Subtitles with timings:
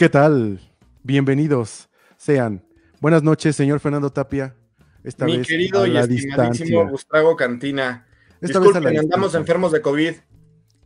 [0.00, 0.58] ¿Qué tal?
[1.02, 2.64] Bienvenidos sean.
[3.02, 4.56] Buenas noches, señor Fernando Tapia.
[5.04, 8.06] Esta Mi querido y estimadísimo Gustavo Cantina.
[8.40, 10.14] Esta Disculpen, vez andamos enfermos de COVID.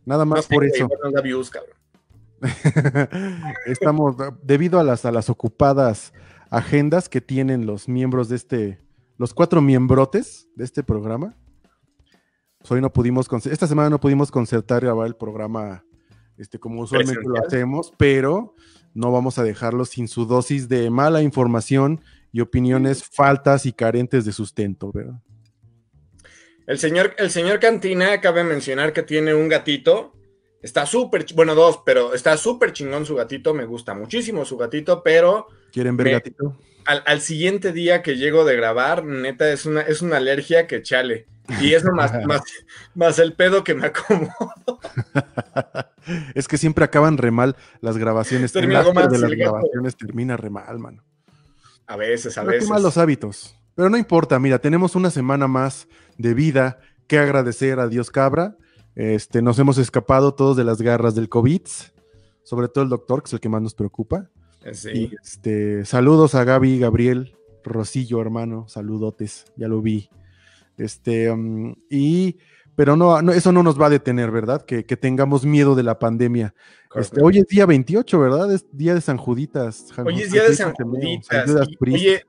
[0.03, 0.89] Nada más por eso.
[3.65, 6.11] Estamos, debido a las, a las ocupadas
[6.49, 8.81] agendas que tienen los miembros de este,
[9.17, 11.37] los cuatro miembrotes de este programa,
[12.57, 15.85] pues hoy no pudimos, esta semana no pudimos concertar grabar el programa
[16.35, 18.55] este, como usualmente lo hacemos, pero
[18.95, 24.25] no vamos a dejarlo sin su dosis de mala información y opiniones faltas y carentes
[24.25, 25.21] de sustento, ¿verdad?
[26.65, 30.13] El señor, el señor Cantina cabe mencionar que tiene un gatito.
[30.61, 33.53] Está súper, bueno, dos, pero está súper chingón su gatito.
[33.53, 35.47] Me gusta muchísimo su gatito, pero.
[35.71, 36.57] ¿Quieren ver gatito?
[36.85, 41.27] Al, siguiente día que llego de grabar, neta, es una, es una alergia que chale.
[41.61, 42.41] Y eso más, más,
[42.95, 44.79] más el pedo que me acomodo.
[46.35, 48.51] es que siempre acaban re mal las grabaciones.
[48.51, 51.03] Termina de las grabaciones termina re mal, mano.
[51.87, 52.63] A veces, a veces.
[52.63, 53.55] Qué malos hábitos.
[53.75, 58.57] Pero no importa, mira, tenemos una semana más de vida que agradecer a Dios Cabra.
[58.95, 61.61] Este, nos hemos escapado todos de las garras del COVID,
[62.43, 64.29] sobre todo el doctor, que es el que más nos preocupa.
[64.71, 65.11] Sí.
[65.21, 70.09] este, saludos a Gaby, Gabriel, Rosillo, hermano, saludotes, ya lo vi.
[70.77, 72.37] Este, um, y,
[72.75, 74.65] pero no, eso no nos va a detener, ¿verdad?
[74.65, 76.53] Que, tengamos miedo de la pandemia.
[76.93, 78.53] Este, hoy es día 28, ¿verdad?
[78.53, 79.87] Es día de San Juditas.
[80.03, 81.49] hoy es día de San Juditas.
[81.81, 82.25] oye,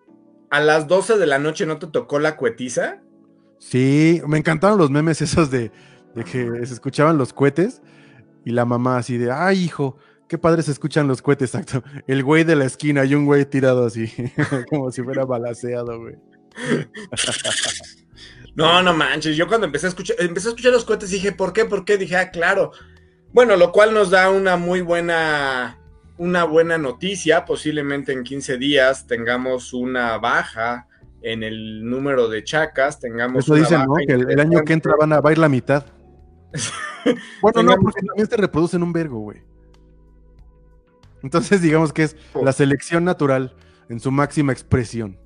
[0.51, 3.03] a las 12 de la noche no te tocó la cuetiza.
[3.59, 5.73] Sí, me encantaron los memes esos de,
[6.15, 7.83] que se escuchaban los cohetes
[8.45, 9.97] y la mamá así de, ay hijo,
[10.29, 11.83] qué padre se escuchan los cohetes, exacto.
[12.07, 14.13] El güey de la esquina y un güey tirado así,
[14.71, 16.17] como si fuera balaseado, güey.
[18.57, 19.37] No, no manches.
[19.37, 21.67] Yo cuando empecé a escuchar, empecé a escuchar los cohetes dije, ¿por qué?
[21.67, 21.99] ¿Por qué?
[21.99, 22.73] Dije, ah, claro.
[23.33, 25.79] Bueno, lo cual nos da una muy buena,
[26.17, 27.45] una buena noticia.
[27.45, 30.89] Posiblemente en 15 días tengamos una baja
[31.21, 33.45] en el número de chacas, tengamos.
[33.45, 33.95] Eso dicen, ¿no?
[34.07, 35.85] Que el, año que entra van a, va a ir la mitad.
[37.43, 39.43] bueno, no, porque también se reproducen un vergo, güey.
[41.23, 43.55] Entonces, digamos que es la selección natural
[43.91, 45.19] en su máxima expresión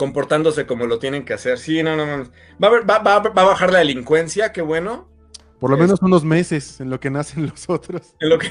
[0.00, 1.58] comportándose como lo tienen que hacer.
[1.58, 2.30] Sí, no, no, no.
[2.58, 5.10] Va a, va, a bajar la delincuencia, qué bueno.
[5.58, 8.14] Por lo menos unos meses en lo que nacen los otros.
[8.18, 8.50] En lo que,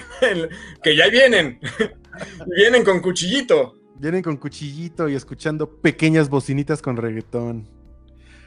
[0.84, 1.60] que ya vienen.
[2.56, 3.74] vienen con cuchillito.
[3.96, 7.68] Vienen con cuchillito y escuchando pequeñas bocinitas con reggaetón.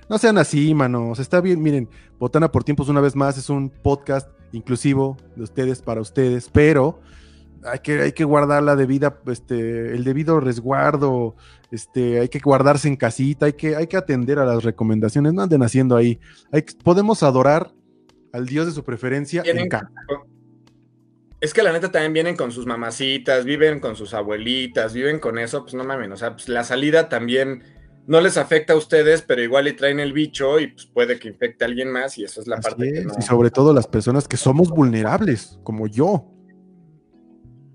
[0.08, 1.18] No sean así, manos.
[1.18, 1.88] Está bien, miren,
[2.20, 7.00] Botana por Tiempos una vez más es un podcast inclusivo de ustedes para ustedes, pero
[7.64, 11.36] hay que, hay que guardar la debida, este, el debido resguardo,
[11.70, 15.42] este, hay que guardarse en casita, hay que, hay que atender a las recomendaciones, no
[15.42, 16.18] anden haciendo ahí.
[16.50, 17.72] Hay, podemos adorar
[18.32, 19.90] al Dios de su preferencia en casa.
[21.40, 25.38] Es que la neta también vienen con sus mamacitas, viven con sus abuelitas, viven con
[25.38, 27.64] eso, pues no mames, o sea, pues la salida también
[28.06, 31.28] no les afecta a ustedes, pero igual le traen el bicho y pues puede que
[31.28, 33.14] infecte a alguien más y eso es la parte que no...
[33.18, 36.28] Y sobre todo las personas que somos vulnerables, como yo.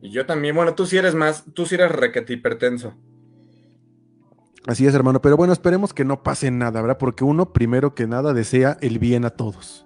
[0.02, 2.94] Y yo también, bueno, tú sí eres más, tú sí eres requete hipertenso.
[4.68, 6.98] Así es, hermano, pero bueno, esperemos que no pase nada, ¿verdad?
[6.98, 9.86] Porque uno, primero que nada, desea el bien a todos.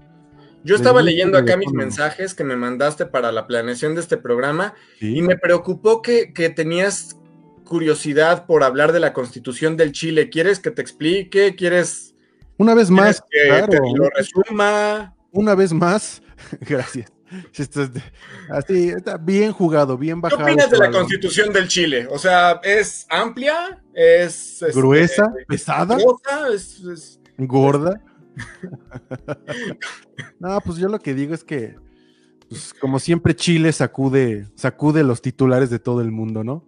[0.63, 4.73] Yo estaba leyendo acá mis mensajes que me mandaste para la planeación de este programa
[4.99, 7.17] y me preocupó que, tenías
[7.63, 10.29] curiosidad por hablar de la constitución del Chile.
[10.29, 11.55] ¿Quieres que te explique?
[11.55, 12.15] ¿Quieres...
[12.57, 15.15] Una vez más, que te lo resuma?
[15.31, 16.21] Una vez más,
[16.61, 17.11] gracias.
[18.49, 20.45] Así, está bien jugado, bien bajado.
[20.45, 22.07] ¿Qué opinas de la constitución del Chile?
[22.09, 23.81] O sea, ¿es amplia?
[23.93, 25.31] ¿Es este, gruesa?
[25.47, 25.97] ¿Pesada?
[26.53, 28.01] ¿Es, gorda?
[30.39, 31.75] no, pues yo lo que digo es que,
[32.49, 36.65] pues, como siempre, Chile sacude, sacude los titulares de todo el mundo, ¿no?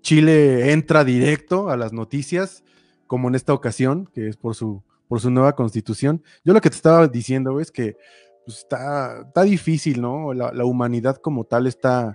[0.00, 2.64] Chile entra directo a las noticias,
[3.06, 6.22] como en esta ocasión, que es por su, por su nueva constitución.
[6.44, 7.96] Yo lo que te estaba diciendo es que
[8.44, 10.32] pues está, está difícil, ¿no?
[10.34, 12.14] La, humanidad como tal está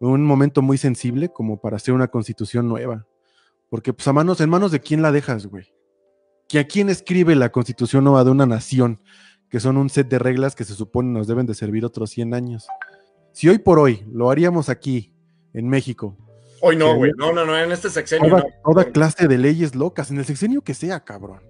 [0.00, 3.06] en un momento muy sensible como para hacer una constitución nueva.
[3.68, 5.72] Porque pues a manos, en manos de quién la dejas, güey.
[6.58, 9.00] ¿A quién escribe la constitución nueva de una nación?
[9.48, 12.34] Que son un set de reglas que se supone nos deben de servir otros 100
[12.34, 12.66] años.
[13.32, 15.14] Si hoy por hoy lo haríamos aquí,
[15.52, 16.16] en México.
[16.60, 17.12] Hoy no, güey.
[17.16, 18.28] No, no, no, en este sexenio.
[18.28, 21.49] Toda, toda clase de leyes locas, en el sexenio que sea, cabrón.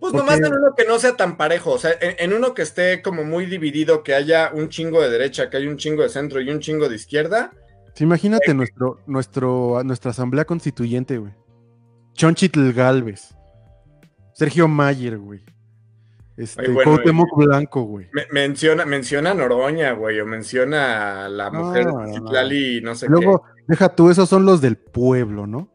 [0.00, 3.02] Pues nomás en uno que no sea tan parejo, o sea, en, uno que esté
[3.02, 6.40] como muy dividido, que haya un chingo de derecha, que haya un chingo de centro
[6.40, 7.52] y un chingo de izquierda.
[7.98, 11.34] imagínate nuestro, nuestro, nuestra asamblea constituyente, güey.
[12.14, 13.34] Chonchitl Galvez,
[14.32, 15.44] Sergio Mayer, güey.
[16.38, 18.06] Este, Ay, bueno, Cuauhtémoc Blanco, güey.
[18.12, 22.14] Me- menciona, menciona a Noroña, güey, o menciona a la mujer no, de no.
[22.14, 25.68] Citlali, no sé Luego, deja tú, esos son los del pueblo, ¿no?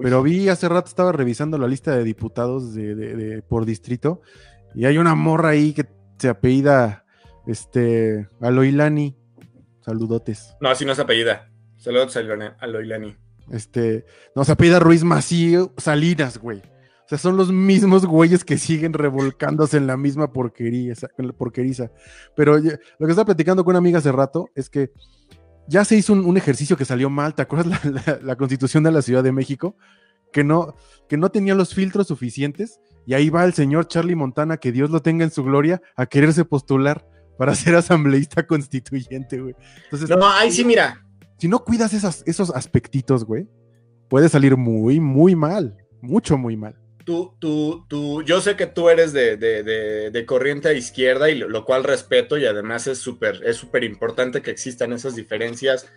[0.00, 4.20] Pero vi hace rato, estaba revisando la lista de diputados de, de- de- por distrito,
[4.74, 5.86] y hay una morra ahí que
[6.18, 7.04] se apellida
[7.46, 9.16] este, Aloilani.
[9.80, 10.54] Saludotes.
[10.60, 11.50] No, así no es apellida.
[11.78, 13.16] Saludos a Loilani-.
[13.50, 14.04] Este,
[14.36, 16.58] no, se apellida Ruiz Macío Salinas, güey.
[16.58, 21.32] O sea, son los mismos güeyes que siguen revolcándose en la misma porquería, en la
[21.32, 21.90] porqueriza.
[22.36, 22.60] Pero lo
[23.06, 24.92] que estaba platicando con una amiga hace rato es que
[25.68, 27.34] ya se hizo un, un ejercicio que salió mal.
[27.34, 29.76] ¿Te acuerdas la, la- la constitución de la Ciudad de México?
[30.32, 30.74] Que no,
[31.08, 32.80] que no tenía los filtros suficientes.
[33.06, 36.06] Y ahí va el señor Charlie Montana, que Dios lo tenga en su gloria, a
[36.06, 37.06] quererse postular
[37.38, 39.54] para ser asambleísta constituyente, güey.
[39.84, 41.04] Entonces, No, ahí sí, mira.
[41.38, 43.48] si no cuidas esas, esos aspectitos, güey,
[44.08, 45.76] puede salir muy, muy mal.
[46.02, 46.76] Mucho, muy mal.
[47.10, 51.28] Tú, tú, tú, yo sé que tú eres de, de- de- de corriente a izquierda
[51.28, 55.16] y lo, lo cual respeto y además es súper es súper importante que existan esas
[55.16, 55.88] diferencias,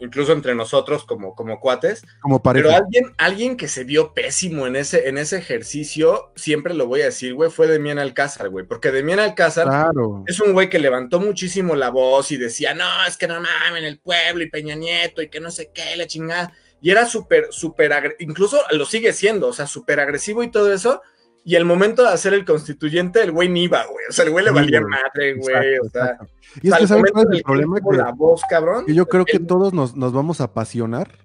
[0.00, 2.02] incluso entre nosotros como, como cuates.
[2.22, 6.86] Como Pero alguien, alguien que se vio pésimo en ese, en ese ejercicio, siempre lo
[6.86, 10.24] voy a decir, güey, fue Demián Alcázar, güey, porque Demián Alcázar Claro.
[10.26, 13.84] es un güey que levantó muchísimo la voz y decía, no, es que no mamen
[13.84, 16.54] el pueblo y Peña Nieto y que no sé qué, la chingada.
[16.80, 21.02] Y era súper, súper, incluso lo sigue siendo, o sea, súper agresivo y todo eso.
[21.44, 24.04] Y el momento de hacer el constituyente, el güey ni iba, güey.
[24.08, 24.90] O sea, el güey le Sí, valía güey.
[24.90, 25.54] madre, güey.
[25.54, 26.26] Exacto, O sea, exacto.
[26.62, 27.76] Y es al que, ¿sabes cuál es el problema?
[27.80, 28.84] Que, la voz, cabrón.
[28.86, 31.18] que yo creo que todos nos, nos vamos a apasionar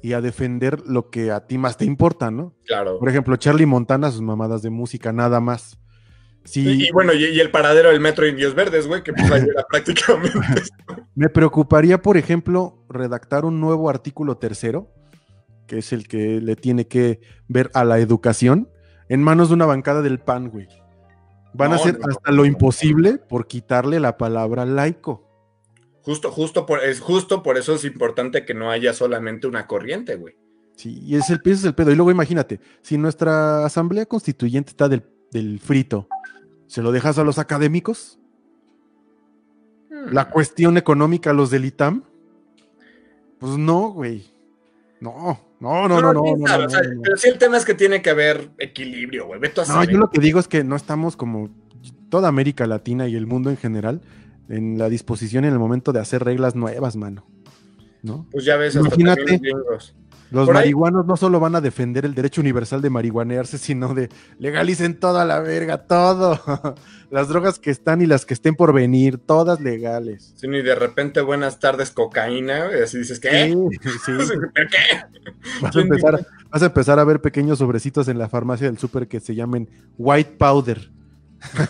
[0.00, 2.54] y a defender lo que a ti más te importa, ¿no?
[2.66, 2.98] Claro.
[2.98, 5.78] Por ejemplo, Charlie Montana, sus mamadas de música, nada más.
[6.44, 9.42] Sí, Y, bueno, y, y el paradero del metro Indios Verdes, güey, que pues ahí
[9.42, 10.38] era prácticamente.
[11.14, 14.92] me preocuparía, por ejemplo, redactar un nuevo artículo tercero,
[15.66, 18.68] que es el que le tiene que ver a la educación,
[19.08, 20.68] en manos de una bancada del PAN, güey.
[21.54, 25.30] Van a hacer no, hasta no, lo imposible por quitarle la palabra laico.
[26.02, 30.16] Justo, justo por, es justo por eso es importante que no haya solamente una corriente,
[30.16, 30.36] güey.
[30.76, 31.92] Sí, y es el, ese es el pedo.
[31.92, 36.08] Y luego imagínate, si nuestra asamblea constituyente está del, del frito,
[36.66, 38.18] ¿se lo dejas a los académicos?
[40.10, 42.02] La cuestión económica a los del ITAM?
[43.38, 44.30] Pues no, güey.
[45.00, 46.22] No, no, no, no, no.
[46.22, 46.80] no, o sea.
[47.02, 49.40] Pero sí el tema es que tiene que haber equilibrio, güey.
[49.40, 51.50] Vete a No, yo lo que digo es que no estamos como
[52.08, 54.00] toda América Latina y el mundo en general
[54.48, 57.26] en la disposición en el momento de hacer reglas nuevas, mano.
[58.02, 58.26] ¿No?
[58.30, 59.40] Pues ya ves, hasta Imagínate.
[59.70, 59.94] los.
[60.34, 63.94] Los Por ahí- marihuanos no solo van a defender el derecho universal de marihuanearse, sino
[63.94, 64.08] de
[64.38, 66.40] legalicen toda la verga, todo.
[67.10, 70.32] Las drogas que están y las que estén por venir, todas legales.
[70.36, 73.54] Sí, y de repente, buenas tardes, cocaína, güey, así dices, ¿qué?
[73.80, 74.12] Sí, sí.
[74.54, 75.30] ¿Pero qué?
[75.62, 79.06] Vas a, empezar, vas a empezar a ver pequeños sobrecitos en la farmacia del súper
[79.06, 80.90] que se llamen white powder.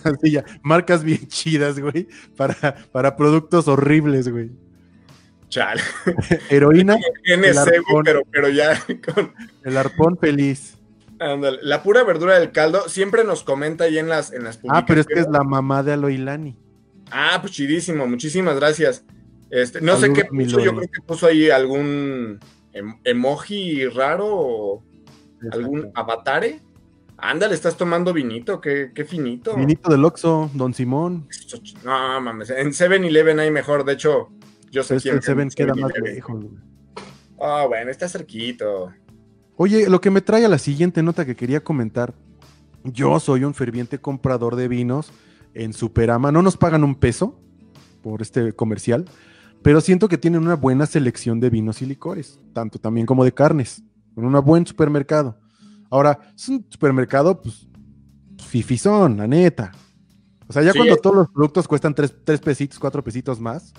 [0.04, 2.54] Así ya, marcas bien chidas, güey, para,
[2.92, 4.50] para productos horribles, güey.
[5.54, 5.80] Chale.
[6.50, 6.96] Heroína,
[7.36, 8.02] güey, arpón.
[8.04, 8.76] pero, pero ya
[9.14, 9.32] con...
[9.62, 10.76] el arpón feliz.
[11.20, 11.58] ándale.
[11.62, 15.00] La pura verdura del caldo siempre nos comenta ahí en las, en las Ah, pero
[15.00, 15.32] es que es publicaciones.
[15.32, 16.56] la mamá de Aloilani.
[17.12, 19.04] Ah, pues chidísimo, muchísimas gracias.
[19.48, 22.40] Este, no sé qué puso, yo creo que puso ahí algún
[22.72, 24.82] em- emoji raro o
[25.52, 26.62] algún avatare.
[27.16, 29.54] Ándale, estás tomando vinito, qué, qué finito.
[29.54, 31.28] Vinito del Oxxo, Don Simón.
[31.84, 34.30] No mames, en 7-Eleven hay mejor, de hecho,
[34.74, 36.14] yo sé Es que quién el Seven queda más 7-Eleven.
[36.14, 36.44] lejos.
[37.40, 38.92] Ah, bueno, está cerquito.
[39.56, 42.14] Oye, lo que me trae a la siguiente nota que quería comentar.
[42.84, 45.10] Yo soy un ferviente comprador de vinos
[45.54, 46.32] en Superama.
[46.32, 47.40] No nos pagan un peso
[48.02, 49.04] por este comercial,
[49.62, 53.32] pero siento que tienen una buena selección de vinos y licores, tanto también como de
[53.32, 53.82] carnes,
[54.16, 55.38] en un buen supermercado.
[55.90, 57.66] Ahora, es un supermercado, pues,
[58.46, 59.72] fifizón, la neta.
[60.48, 60.78] O sea, ya Sí.
[60.78, 63.72] cuando todos los productos cuestan tres, tres pesitos, cuatro pesitos más,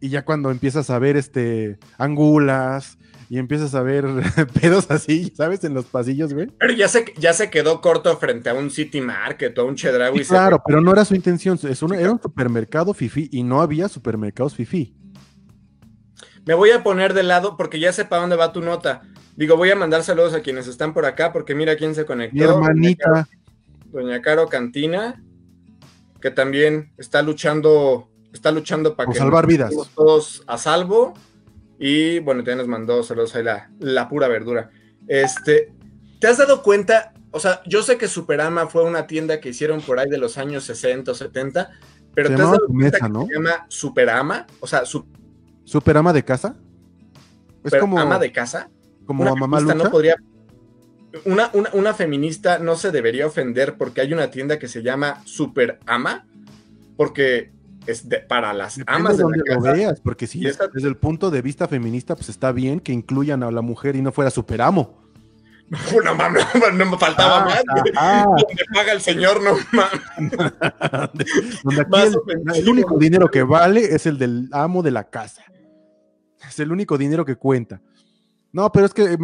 [0.00, 2.98] y ya cuando empiezas a ver este angulas
[3.30, 4.04] y empiezas a ver
[4.60, 5.64] pedos así, ¿sabes?
[5.64, 6.48] En los pasillos, güey.
[6.58, 9.76] Pero ya se, ya se quedó corto frente a un City Market o a un
[9.76, 10.18] Chedraui.
[10.18, 11.58] Sí, claro, pero no era su intención.
[11.62, 14.94] Es un- era un supermercado fifi y no había supermercados fifi.
[16.46, 19.02] Me voy a poner de lado porque ya sé para dónde va tu nota.
[19.36, 22.36] Digo, voy a mandar saludos a quienes están por acá porque mira quién se conectó.
[22.36, 23.26] Mi hermanita,
[23.86, 25.22] Doña Caro Cantina,
[26.20, 29.72] que también está luchando, está luchando para que salvar vidas.
[29.94, 31.14] todos a salvo.
[31.78, 34.70] Y bueno, también nos mandó saludos ahí la, la pura verdura.
[35.08, 35.72] Este,
[36.20, 37.12] ¿te has dado cuenta?
[37.30, 40.38] O sea, yo sé que Superama fue una tienda que hicieron por ahí de los
[40.38, 41.70] años 60 o 70,
[42.14, 43.26] pero Se ¿te has dado cuenta Mesa, que ¿no?
[43.26, 44.46] se llama Superama?
[44.60, 44.82] O sea,
[45.64, 46.54] superama de casa.
[47.64, 48.70] Es como, Superama de casa.
[49.04, 49.74] como Una a mamá lucha.
[49.74, 50.16] no podría.
[51.24, 55.22] una, una, una, feminista no se debería ofender porque hay una tienda que se llama
[55.24, 56.26] Super Ama,
[56.96, 57.53] porque
[57.86, 61.68] es para las amas de, donde lo veas, porque si desde el punto de vista
[61.68, 65.02] feminista, pues está bien que incluyan a la mujer y no fuera superamo.
[66.04, 67.62] No, mames, no, me faltaba ah, más.
[67.96, 68.26] Ah.
[68.26, 70.52] Donde paga el señor, no mames.
[72.54, 75.42] el, único dinero que vale es el del amo de la casa.
[76.46, 77.80] Es el único dinero que cuenta.
[78.52, 79.16] No, pero es que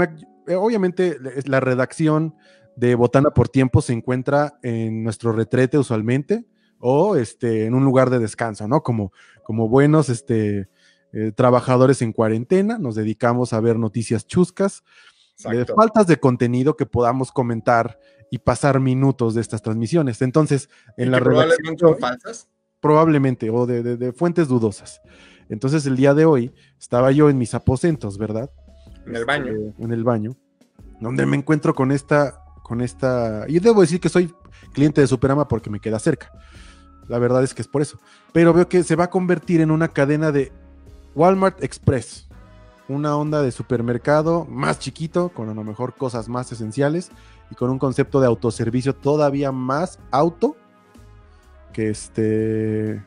[0.56, 2.34] obviamente la redacción
[2.74, 6.46] de Botana por Tiempo se encuentra en nuestro retrete usualmente
[6.80, 8.82] o este, en un lugar de descanso, ¿no?
[8.82, 9.12] Como,
[9.44, 10.68] como buenos este,
[11.12, 14.82] eh, trabajadores en cuarentena, nos dedicamos a ver noticias chuscas,
[15.48, 17.98] de faltas de contenido que podamos comentar
[18.30, 20.20] y pasar minutos de estas transmisiones.
[20.22, 22.48] Entonces, en la probablemente son falsas.
[22.80, 25.00] Probablemente, o de, de, fuentes dudosas.
[25.48, 28.50] Entonces, el día de hoy estaba yo en mis aposentos, ¿verdad?
[29.06, 29.52] En el baño.
[29.52, 30.36] Este, en el baño,
[31.00, 34.32] donde me encuentro con esta, con esta, y debo decir que soy
[34.72, 36.30] cliente de Superama porque me queda cerca.
[37.10, 37.98] La verdad es que es por eso.
[38.32, 40.52] Pero veo que se va a convertir en una cadena de
[41.16, 42.28] Walmart Express.
[42.88, 47.10] Una onda de supermercado más chiquito, con a lo mejor cosas más esenciales
[47.50, 50.56] y con un concepto de autoservicio todavía más auto
[51.72, 53.04] que este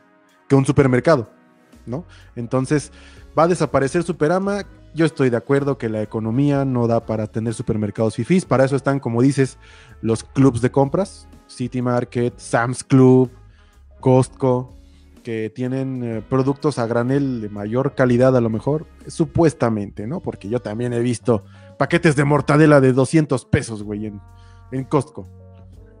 [0.48, 1.30] que un supermercado,
[1.86, 2.04] ¿no?
[2.36, 2.92] Entonces,
[3.38, 4.64] va a desaparecer Superama.
[4.94, 8.44] Yo estoy de acuerdo que la economía no da para tener supermercados fifís.
[8.44, 9.56] Para eso están, como dices,
[10.02, 13.30] los clubs de compras, City Market, Sam's Club,
[14.04, 14.76] Costco,
[15.22, 20.20] que tienen eh, productos a granel de mayor calidad a lo mejor, supuestamente, ¿no?
[20.20, 21.42] Porque yo también he visto
[21.78, 24.20] paquetes de mortadela de 200 pesos, güey, en,
[24.72, 25.26] en Costco,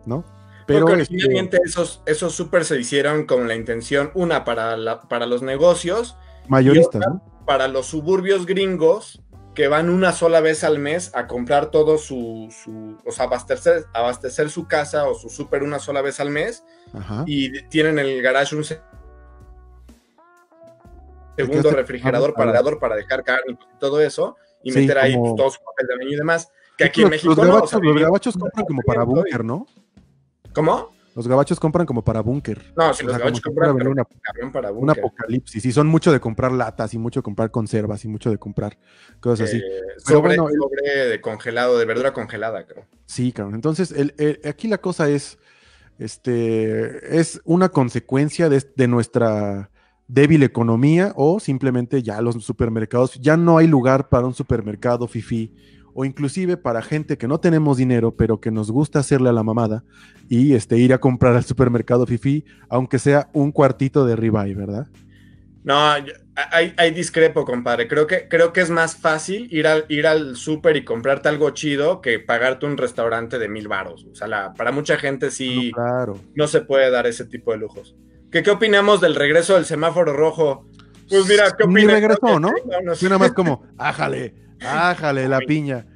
[0.04, 0.22] ¿no?
[0.66, 5.40] Pero originalmente esos, esos super se hicieron con la intención, una, para, la, para los
[5.40, 6.14] negocios.
[6.46, 7.22] Mayoristas, ¿no?
[7.46, 9.22] Para los suburbios gringos
[9.54, 13.84] que van una sola vez al mes a comprar todo su, su o sea, abastecer,
[13.94, 16.64] abastecer su casa o su super una sola vez al mes
[17.26, 18.64] y tienen el garage un
[21.36, 25.60] segundo refrigerador para, para dejar carne y todo eso, y meter ahí pues, todo su
[25.62, 26.50] papel de baño y demás.
[26.76, 29.66] Que aquí en México los gabachos, compran como para búnker, ¿no?
[30.52, 30.90] ¿Cómo?
[31.14, 32.72] Los gabachos compran como para búnker.
[32.76, 34.04] No, si los gabachos compran una,
[34.52, 35.64] para un apocalipsis.
[35.64, 38.78] Y son mucho de comprar latas y mucho de comprar conservas y mucho de comprar
[39.20, 39.58] cosas así.
[39.58, 39.62] Eh,
[39.98, 42.86] sobre, de congelado, de verdura congelada, creo.
[43.06, 43.54] Sí, claro.
[43.54, 45.38] Entonces, el, aquí la cosa es
[45.98, 49.70] este, es una consecuencia de, nuestra
[50.08, 55.54] débil economía o simplemente ya los supermercados, ya no hay lugar para un supermercado fifi
[55.94, 59.42] o inclusive para gente que no tenemos dinero, pero que nos gusta hacerle a la
[59.42, 59.84] mamada
[60.28, 64.88] y este, ir a comprar al supermercado fifi, aunque sea un cuartito de ribeye, ¿verdad?
[65.62, 65.94] No,
[66.52, 67.88] hay, discrepo, compadre.
[67.88, 71.50] Creo que, creo que es más fácil ir al, ir al súper y comprarte algo
[71.50, 74.06] chido que pagarte un restaurante de mil varos.
[74.12, 75.72] O sea, para mucha gente sí
[76.34, 77.96] no, se puede dar ese tipo de lujos.
[78.30, 80.66] ¿Qué, ¿Qué opinamos del regreso del semáforo rojo?
[81.08, 81.84] Pues mira, ¿qué opinas?
[81.84, 82.52] Ni regresó, ¿no?
[83.18, 84.34] Más como, ájale,
[84.64, 85.86] ájale la piña.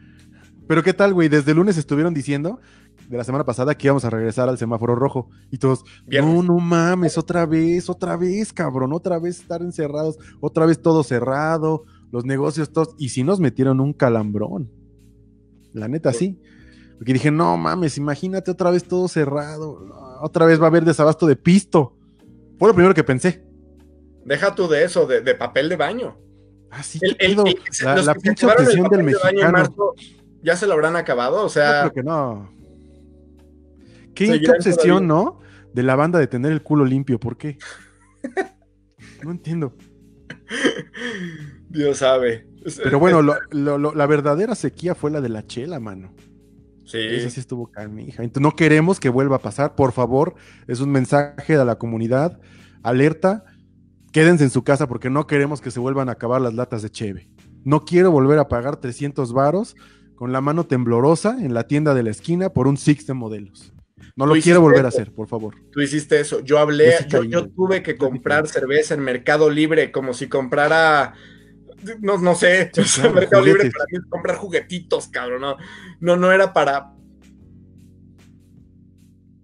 [0.66, 1.28] Pero ¿qué tal, güey?
[1.28, 2.60] Desde el lunes estuvieron diciendo
[3.08, 5.30] de la semana pasada que íbamos a regresar al semáforo rojo.
[5.50, 10.66] Y todos, no, no mames, otra vez, otra vez, cabrón, otra vez estar encerrados, otra
[10.66, 12.94] vez todo cerrado, los negocios todos.
[12.98, 14.70] Y si nos metieron un calambrón.
[15.72, 16.38] La neta, sí.
[16.98, 19.78] Porque dije, no mames, imagínate otra vez todo cerrado.
[20.20, 21.96] otra vez va a haber desabasto de pisto.
[22.58, 23.44] Fue lo primero que pensé.
[24.24, 26.18] Deja tú de eso, de, papel de baño.
[26.70, 29.94] Ah, sí, la, pinche obsesión del mexicano.
[30.42, 31.44] ¿Ya se lo habrán acabado?
[31.44, 31.82] O sea.
[31.82, 32.50] creo que no.
[34.14, 35.40] Qué, obsesión, ¿no?
[35.72, 37.58] De la banda de tener el culo limpio, ¿por qué?
[39.22, 39.74] no entiendo.
[41.68, 42.46] Dios sabe.
[42.82, 46.12] Pero bueno, la verdadera sequía fue la de la chela, mano.
[46.84, 46.98] Sí.
[46.98, 48.22] Esa sí estuvo canija.
[48.22, 50.34] Entonces, no queremos que vuelva a pasar, por favor.
[50.66, 52.40] Es un mensaje a la comunidad.
[52.82, 53.44] Alerta.
[54.12, 56.90] Quédense en su casa porque no queremos que se vuelvan a acabar las latas de
[56.90, 57.28] cheve.
[57.64, 59.76] No quiero volver a pagar 300 varos
[60.14, 63.72] con la mano temblorosa en la tienda de la esquina por un Six de modelos.
[64.16, 65.54] No lo quiero volver a hacer, por favor.
[65.70, 66.40] Tú hiciste eso.
[66.40, 66.92] Yo hablé,
[67.28, 71.14] yo, tuve que comprar cerveza en Mercado Libre, como si comprara,
[72.00, 72.72] no, no sé,
[73.14, 75.42] Mercado Libre para mí comprar juguetitos, cabrón.
[75.42, 75.56] No,
[76.00, 76.92] no, no era para,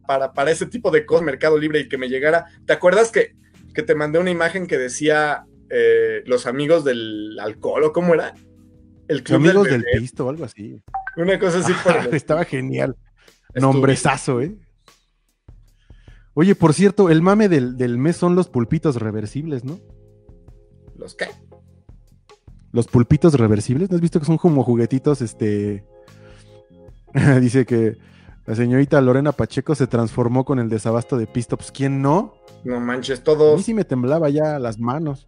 [0.09, 2.47] para, para ese tipo de cosas, Mercado Libre, y que me llegara.
[2.67, 3.37] ¿Te acuerdas que,
[3.75, 8.35] que te mandé una imagen que decía eh, los amigos del alcohol o cómo era?
[9.09, 10.81] El club amigos del, pisto o algo así.
[11.17, 11.73] Una cosa así.
[12.13, 12.97] estaba genial.
[13.55, 14.57] Nombrezazo, ¿eh?
[16.35, 19.79] Oye, por cierto, el mame del, mes son los pulpitos reversibles, ¿no?
[20.97, 21.27] ¿Los qué?
[22.73, 25.85] Los pulpitos reversibles, ¿no has visto que son como juguetitos, este...
[27.41, 27.97] Dice que
[28.47, 31.57] la señorita Lorena Pacheco se transformó con el desabasto de pisto.
[31.57, 32.35] Pues, ¿quién no?
[32.65, 33.63] No manches, A mí todos.
[33.65, 35.27] sí me temblaba ya las manos.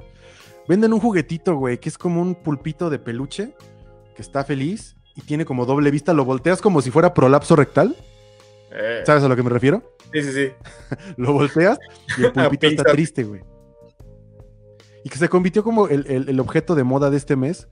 [0.69, 3.55] Venden un juguetito, güey, que es como un pulpito de peluche
[4.15, 6.13] que está feliz y tiene como doble vista.
[6.13, 7.97] Lo volteas como si fuera prolapso rectal.
[8.73, 9.83] Eh, ¿Sabes a lo que me refiero?
[10.13, 10.49] sí, sí, sí.
[11.17, 11.79] Lo volteas
[12.19, 13.43] y el pulpito está triste, güey.
[15.05, 17.69] Y que se convirtió como el, el- el objeto de moda de este mes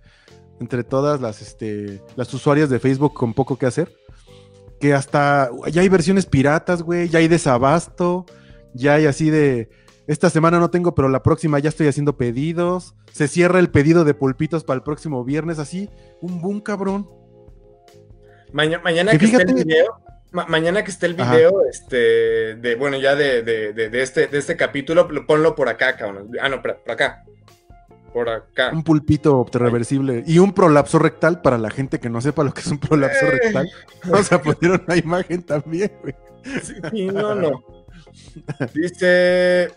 [0.61, 3.93] entre todas las, este, las usuarias de Facebook con poco que hacer.
[4.81, 8.27] Que hasta ya hay versiones piratas, güey, ya hay desabasto,
[8.75, 9.69] ya hay así de...
[10.07, 12.95] Esta semana no tengo, pero la próxima ya estoy haciendo pedidos.
[13.11, 15.89] Se cierra el pedido de pulpitos para el próximo viernes, así.
[16.21, 17.09] Un boom, cabrón.
[18.53, 19.87] Maña- mañana Que que, esté el video,
[20.33, 21.35] ma- mañana que esté el Ajá.
[21.35, 21.97] video, este,
[22.57, 25.97] de, bueno, ya de, de- de- de este, de este capítulo, lo- ponlo por acá,
[25.97, 26.31] cabrón.
[26.41, 27.25] Ah, no, por acá.
[28.15, 28.71] Por acá.
[28.73, 32.61] Un pulpito reversible y un prolapso rectal para la gente que no sepa lo que
[32.63, 33.31] es un prolapso Eh.
[33.33, 33.69] rectal.
[34.05, 36.15] Vamos a poner una imagen también, güey.
[36.93, 37.51] Sí, no, no.
[38.75, 39.71] Dice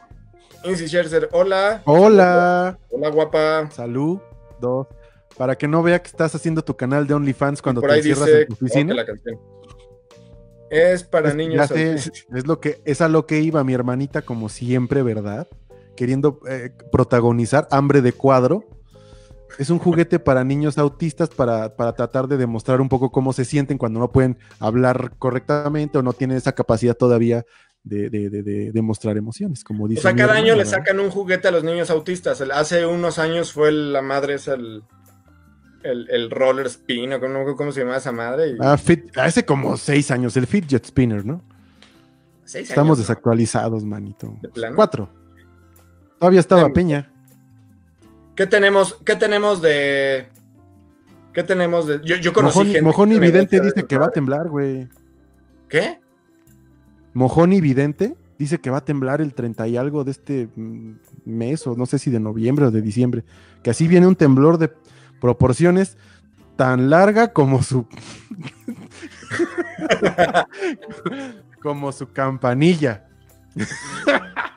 [0.64, 1.82] Incy Scherzer, hola.
[1.86, 3.70] Hola, Hola, guapa.
[3.72, 4.20] salud,
[4.62, 4.88] dos.
[5.38, 8.00] Para que no vea que estás haciendo tu canal de OnlyFans cuando por te ahí
[8.02, 8.94] encierras dice en tu ¿cómo que oficina.
[8.94, 9.40] la canción.
[10.70, 11.68] Es para Es- niños.
[11.68, 15.48] sé, es lo que es a lo que iba mi hermanita como siempre, ¿verdad?
[15.98, 18.64] Queriendo eh, protagonizar hambre de cuadro.
[19.60, 23.44] Es un juguete para niños autistas para, para tratar de demostrar un poco cómo se
[23.44, 27.44] sienten cuando no pueden hablar correctamente o no tienen esa capacidad todavía
[27.84, 30.00] de, de, de- de demostrar emociones, como dice.
[30.00, 32.40] O sea, cada año le sacan un juguete a los niños autistas.
[32.42, 34.84] Hace unos años fue la madre, es el,
[35.84, 38.50] el, el roller spin, o cómo, cómo se llama esa madre.
[38.50, 41.42] y- Ah, fit- hace como seis años, el Fidget Spinner, ¿no?
[42.44, 44.36] seis Estamos desactualizados, manito.
[44.42, 44.76] De plano.
[44.76, 45.10] Cuatro.
[46.20, 47.12] Todavía estaba Em, Peña.
[48.36, 50.30] ¿Qué tenemos, ¿Qué tenemos de...?
[51.34, 52.02] ¿Qué tenemos de...?
[52.04, 54.88] Yo, yo conocí Mojón, gente Mojón que Vidente dice que va a temblar, güey.
[55.70, 56.00] ¿Qué?
[57.14, 60.92] Mojón y Vidente dice que va a temblar el 30 y algo de este mm,
[61.26, 63.24] mes, o no sé si de noviembre o de diciembre.
[63.64, 64.72] Que así viene un temblor de
[65.20, 65.98] proporciones
[66.56, 67.88] tan larga como su.
[71.62, 73.08] como su campanilla.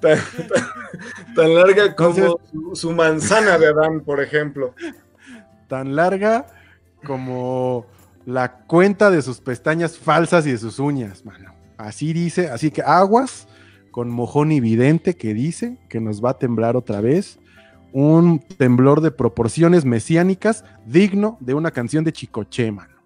[0.00, 4.74] Tan, tan- tan larga como Entonces- su, su manzana de Adán, por ejemplo.
[5.68, 6.46] Tan larga
[7.04, 7.86] como
[8.26, 11.52] la cuenta de sus pestañas falsas y de sus uñas, mano.
[11.76, 13.46] Así dice, así que aguas
[13.90, 17.38] con mojón y vidente que dice que nos va a temblar otra vez.
[17.92, 22.97] Un temblor de proporciones mesiánicas digno de una canción de Chicoche, mano.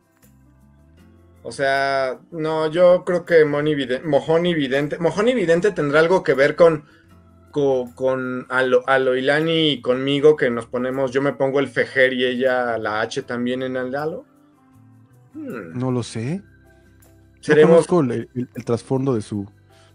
[1.44, 4.98] O sea, no, yo creo que Moni Vide- Mojón y Vidente.
[4.98, 6.84] Mojón y Vidente tendrá algo que ver con,
[7.50, 12.24] con, con Alo- Aloilani y conmigo, que nos ponemos, yo me pongo el fejer y
[12.24, 14.24] ella la H también en el halo.
[15.34, 16.42] Hmm, No lo sé.
[17.40, 19.44] Seremos el, el- el trasfondo de su,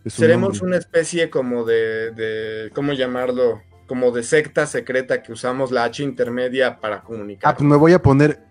[0.03, 0.67] de su seremos nombre.
[0.67, 3.61] una especie como de, de, ¿cómo llamarlo?
[3.87, 7.53] Como de secta secreta que usamos la H intermedia para comunicar.
[7.53, 8.43] Ah, pues me voy a poner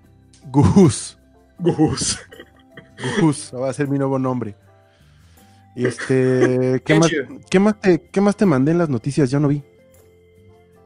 [0.50, 1.18] Gus.
[1.58, 2.18] Gus.
[3.20, 4.54] Gus, va a ser mi nuevo nombre.
[5.74, 7.10] Este, ¿qué más.
[7.50, 9.30] ¿qué más te, qué más te mandé en las noticias?
[9.30, 9.62] Ya no vi.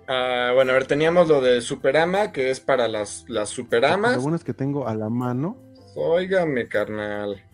[0.09, 4.19] Ah, bueno, a ver, teníamos lo de Superama, que es para las, las Superamas.
[4.35, 5.57] Es que tengo a la mano.
[5.95, 7.45] Óigame, carnal.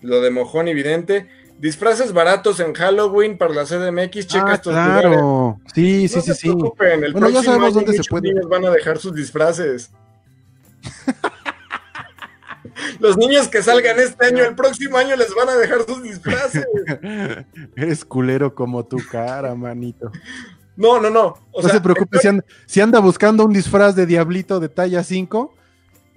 [0.00, 1.28] Lo de mojón evidente.
[1.58, 4.26] Disfraces baratos en Halloween para la CDMX.
[4.26, 5.10] Checa ah, estos lugares.
[5.10, 5.60] claro.
[5.74, 6.48] Sí, sí, No sí, se sí.
[6.48, 8.28] preocupen, el Bueno, ya sabemos año dónde se puede.
[8.28, 9.90] niños van a dejar sus disfraces.
[13.00, 16.66] Los niños que salgan este año, el próximo año les van a dejar sus disfraces.
[17.76, 20.10] Eres culero como tu cara, manito.
[20.76, 21.26] No, no, no.
[21.52, 24.68] O no sea, se preocupe, si anda, si anda buscando un disfraz de diablito de
[24.68, 25.54] talla 5,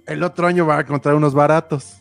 [0.06, 1.96] el otro año va a encontrar unos baratos.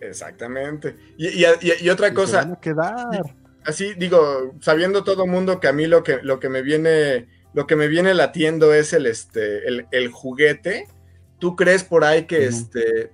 [0.00, 0.96] Exactamente.
[1.16, 3.34] Y, y- y- y otra cosa, van a quedar.
[3.64, 7.66] así digo, sabiendo todo mundo que a mí lo que, lo que me viene, lo
[7.66, 10.88] que me viene latiendo es el este, el, el juguete.
[11.38, 13.12] ¿Tú crees por ahí que este,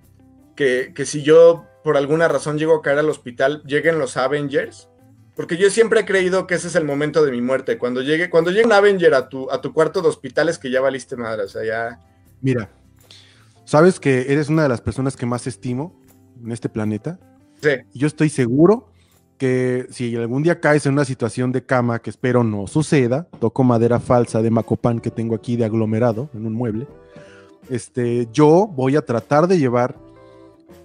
[0.60, 4.90] que, que si yo por alguna razón llego a caer al hospital, lleguen los Avengers?
[5.34, 7.78] Porque yo siempre he creído que ese es el momento de mi muerte.
[7.78, 10.70] Cuando llegue, cuando llegue un Avenger a tu, a tu cuarto de hospital es que
[10.70, 11.44] ya valiste madre.
[11.44, 11.98] O sea, ya.
[12.42, 12.68] Mira,
[13.64, 15.98] sabes que eres una de las personas que más estimo
[16.44, 17.18] en este planeta.
[17.62, 17.70] Sí.
[17.94, 18.92] Yo estoy seguro
[19.38, 23.64] que si algún día caes en una situación de cama, que espero no suceda, toco
[23.64, 26.86] madera falsa de Macopan que tengo aquí de aglomerado en un mueble,
[27.70, 30.09] este, yo voy a tratar de llevar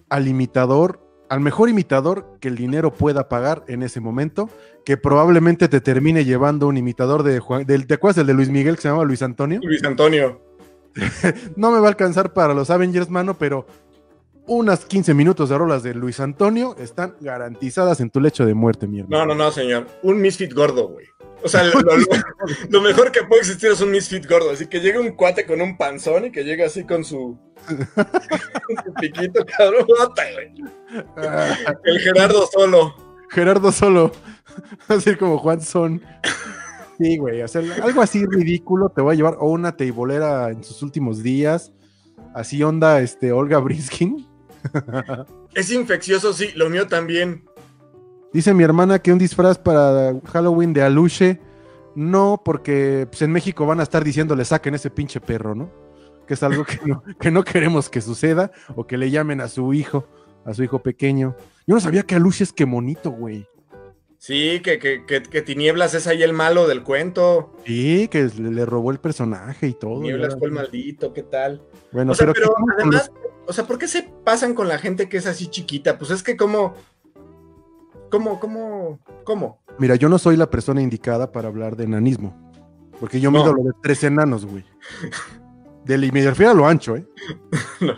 [0.09, 4.49] al imitador, al mejor imitador que el dinero pueda pagar en ese momento,
[4.85, 8.49] que probablemente te termine llevando un imitador de Juan, del, ¿te acuerdas el de Luis
[8.49, 9.59] Miguel que se llama Luis Antonio?
[9.63, 10.41] Luis Antonio.
[11.57, 13.65] No me va a alcanzar para los Avengers, mano, pero
[14.47, 18.87] unas 15 minutos de rolas de Luis Antonio están garantizadas en tu lecho de muerte,
[18.87, 19.25] mi hermano.
[19.25, 19.87] No, no, no, señor.
[20.03, 21.07] Un misfit gordo, güey.
[21.45, 21.95] O sea, lo, lo-
[22.69, 24.49] lo mejor que puede existir es un misfit gordo.
[24.51, 28.85] Así que llegue un cuate con un panzón y que llegue así con su, con
[28.85, 29.85] su piquito, cabrón.
[31.17, 32.95] Ah, El Gerardo solo.
[33.29, 34.11] Gerardo solo.
[34.87, 36.01] Así como Juan Son.
[36.97, 37.41] Sí, güey.
[37.41, 39.35] O sea, algo así ridículo te voy a llevar.
[39.39, 41.73] O una teibolera en sus últimos días.
[42.33, 44.25] Así onda este, Olga Briskin.
[45.53, 46.49] Es infeccioso, sí.
[46.55, 47.43] Lo mío también.
[48.35, 51.39] Dice mi hermana que un disfraz para Halloween de Aluche.
[51.95, 55.71] No, porque pues, en México van a estar diciéndole saquen ese pinche perro, ¿no?
[56.27, 58.51] Que es algo que no, que no queremos que suceda.
[58.75, 60.05] O que le llamen a su hijo,
[60.43, 61.33] a su hijo pequeño.
[61.65, 63.47] Yo no sabía que Aluche es que monito, güey.
[64.17, 67.55] Sí, que, que, que, que Tinieblas es ahí el malo del cuento.
[67.65, 70.01] Sí, que le, robó el personaje y todo.
[70.01, 70.39] Tinieblas ya.
[70.39, 71.63] fue el maldito, ¿qué tal?
[71.93, 73.11] Bueno, o sea, pero, pero ¿qué tal con los- además,
[73.47, 75.97] o sea, ¿por qué se pasan con la gente que es así chiquita?
[75.97, 76.73] Pues es que como...
[78.15, 79.59] ¿Cómo, cómo, cómo?
[79.77, 82.33] Mira, yo no soy la persona indicada para hablar de enanismo.
[82.97, 83.39] Porque yo No.
[83.39, 84.63] mido lo de tres enanos, güey.
[85.83, 87.05] Del, y me refiero a lo ancho, ¿eh?
[87.81, 87.93] No.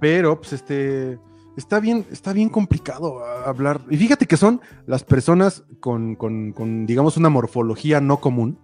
[0.00, 1.18] Pero, pues, este.
[1.56, 3.80] Está bien, está bien complicado hablar.
[3.88, 8.58] Y fíjate que son las personas con, con, con, digamos, una morfología no común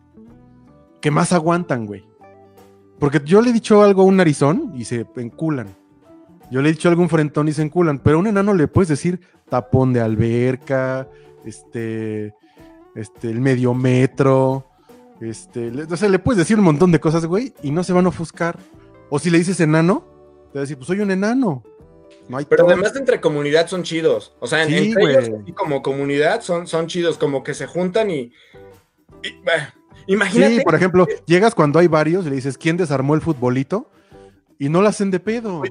[1.00, 2.06] que más aguantan, güey.
[3.00, 5.68] Porque yo le he dicho algo a un narizón y se enculan.
[6.54, 7.98] Yo le he dicho algo a un frentón y se enculan.
[7.98, 11.08] Pero a un enano le puedes decir tapón de alberca,
[11.44, 12.32] este,
[12.94, 14.64] este, el medio metro,
[15.20, 17.92] este, le- o sea, le puedes decir un montón de cosas, güey, y no se
[17.92, 18.56] van a ofuscar.
[19.10, 20.04] O si le dices enano,
[20.52, 21.64] te va a decir, pues soy un enano.
[22.28, 22.72] No hay Pero todo.
[22.72, 24.36] además entre comunidad son chidos.
[24.38, 28.12] O sea, Sí, entre ellos y como comunidad son, son chidos, como que se juntan
[28.12, 28.32] y...
[30.06, 30.56] imagínate...
[30.58, 33.90] Sí, por ejemplo, llegas cuando hay varios y le dices, ¿quién desarmó el futbolito?
[34.58, 35.62] Y no la hacen de pedo.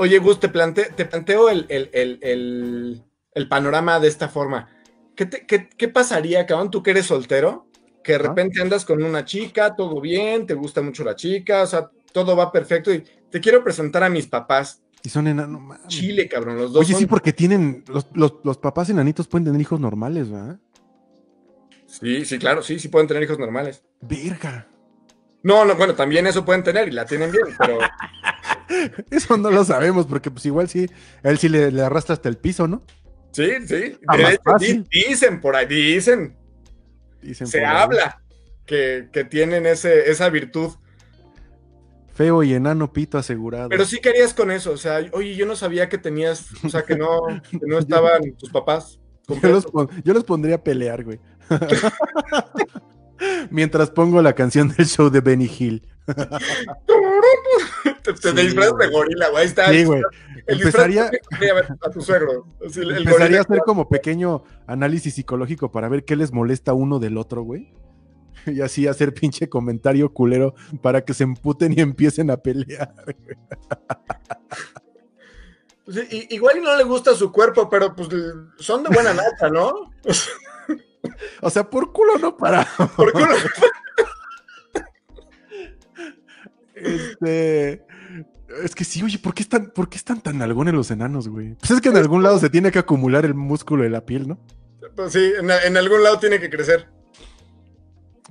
[0.00, 4.68] Oye, Gus, te, plante- te planteo el, el- el- el- el panorama de esta forma.
[5.14, 7.66] ¿Qué, te- qué- qué pasaría, cabrón, tú que eres soltero?
[8.02, 11.66] Que de repente andas con una chica, todo bien, te gusta mucho la chica, o
[11.66, 14.82] sea, todo va perfecto y te quiero presentar a mis papás.
[15.02, 15.78] Y son enanos.
[15.86, 17.84] Chile, cabrón, los dos Oye, sí, porque tienen.
[17.88, 20.58] Los, los- los papás enanitos pueden tener hijos normales, ¿verdad?
[21.86, 23.82] Sí, sí, claro, sí, sí pueden tener hijos normales.
[24.00, 24.66] Verga.
[25.42, 27.78] No, no, bueno, también eso pueden tener y la tienen bien, pero
[29.10, 30.86] Eso no lo sabemos, porque pues igual sí,
[31.22, 32.82] él sí le, le arrastra hasta el piso, ¿no?
[33.32, 33.96] sí, sí.
[34.08, 36.36] Ah, De hecho, dicen por ahí, dicen,
[37.22, 38.22] Dicen se habla
[38.66, 40.72] que, que tienen ese, esa virtud.
[42.14, 43.68] Feo y enano pito asegurado.
[43.70, 46.82] Pero sí querías con eso, o sea, oye, yo no sabía que tenías, o sea,
[46.82, 49.00] que no, que no estaban tus papás.
[49.28, 51.18] yo, los, pon- yo los pondría a pelear, güey.
[53.50, 55.86] Mientras pongo la canción del show de Benny Hill.
[58.02, 58.90] Te, te Sí, disfrazas de güey.
[58.90, 59.42] gorila, güey.
[59.42, 59.70] Ahí está.
[59.70, 60.02] Sí, güey.
[60.46, 61.10] El Empezaría,
[61.86, 62.46] a tu suegro.
[62.66, 66.72] Así, el- el empezaría a hacer como pequeño análisis psicológico para ver qué les molesta
[66.72, 67.72] uno del otro, güey.
[68.46, 72.92] Y así hacer pinche comentario culero para que se emputen y empiecen a pelear.
[75.84, 78.08] Pues, i- igual no le gusta su cuerpo, pero pues
[78.58, 79.92] son de buena nata, ¿no?
[81.42, 82.66] O sea, por culo no para.
[82.96, 83.26] ¿Por uno-
[86.74, 87.84] Este.
[88.64, 91.54] Es que sí, oye, ¿por qué están, por qué están tan algones los enanos, güey?
[91.54, 94.26] Pues es que en algún lado se tiene que acumular el músculo de la piel,
[94.26, 94.40] ¿no?
[94.96, 96.88] Pues sí, en, en algún lado tiene que crecer.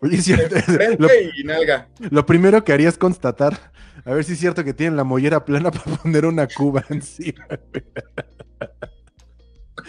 [0.02, 0.56] Oye, es cierto.
[0.62, 1.88] Frente Lo, y nalga.
[2.10, 3.72] lo primero que haría es constatar,
[4.04, 7.46] a ver si es cierto que tienen la mollera plana para poner una cuba encima.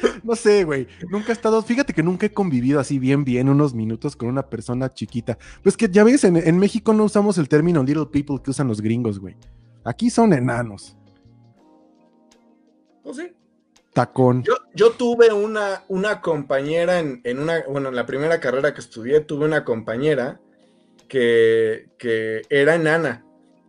[0.23, 0.87] No sé, güey.
[1.09, 1.63] Nunca he estado.
[1.63, 5.39] Fíjate que nunca he convivido así bien, bien unos minutos con una persona chiquita.
[5.63, 8.69] Pues que ya ves, en, en México no usamos el término little people que usan
[8.69, 9.37] los gringos, güey.
[9.85, 10.97] Aquí son enanos.
[13.03, 13.33] Pues sí.
[13.93, 14.43] Tacón.
[14.45, 18.81] Yo, yo tuve una, una compañera en, en una, bueno, en la primera carrera que
[18.81, 20.41] estudié, tuve una compañera
[21.09, 23.25] que, que era enana.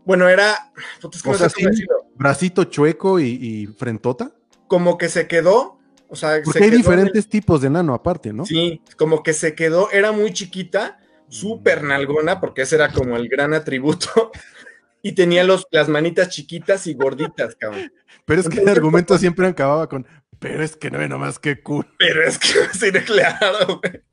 [0.05, 1.71] Bueno, era, puta, es que O no sea, sé cómo sí.
[1.71, 1.95] decirlo.
[2.15, 4.31] Bracito chueco y, y frentota.
[4.67, 5.79] como que se quedó,
[6.11, 8.45] o sea, se Porque hay quedó diferentes tipos de enano aparte, ¿no?
[8.45, 13.29] sí, como que se quedó, era muy chiquita, súper nalgona, porque ese era como el
[13.29, 14.31] gran atributo,
[15.01, 17.93] y tenía los, las manitas chiquitas y gorditas, cabrón.
[18.25, 20.05] Pero es que el argumento siempre acababa con,
[20.37, 21.87] pero es que no nomás que cool.
[21.97, 24.03] Pero es que sí, claro, güey.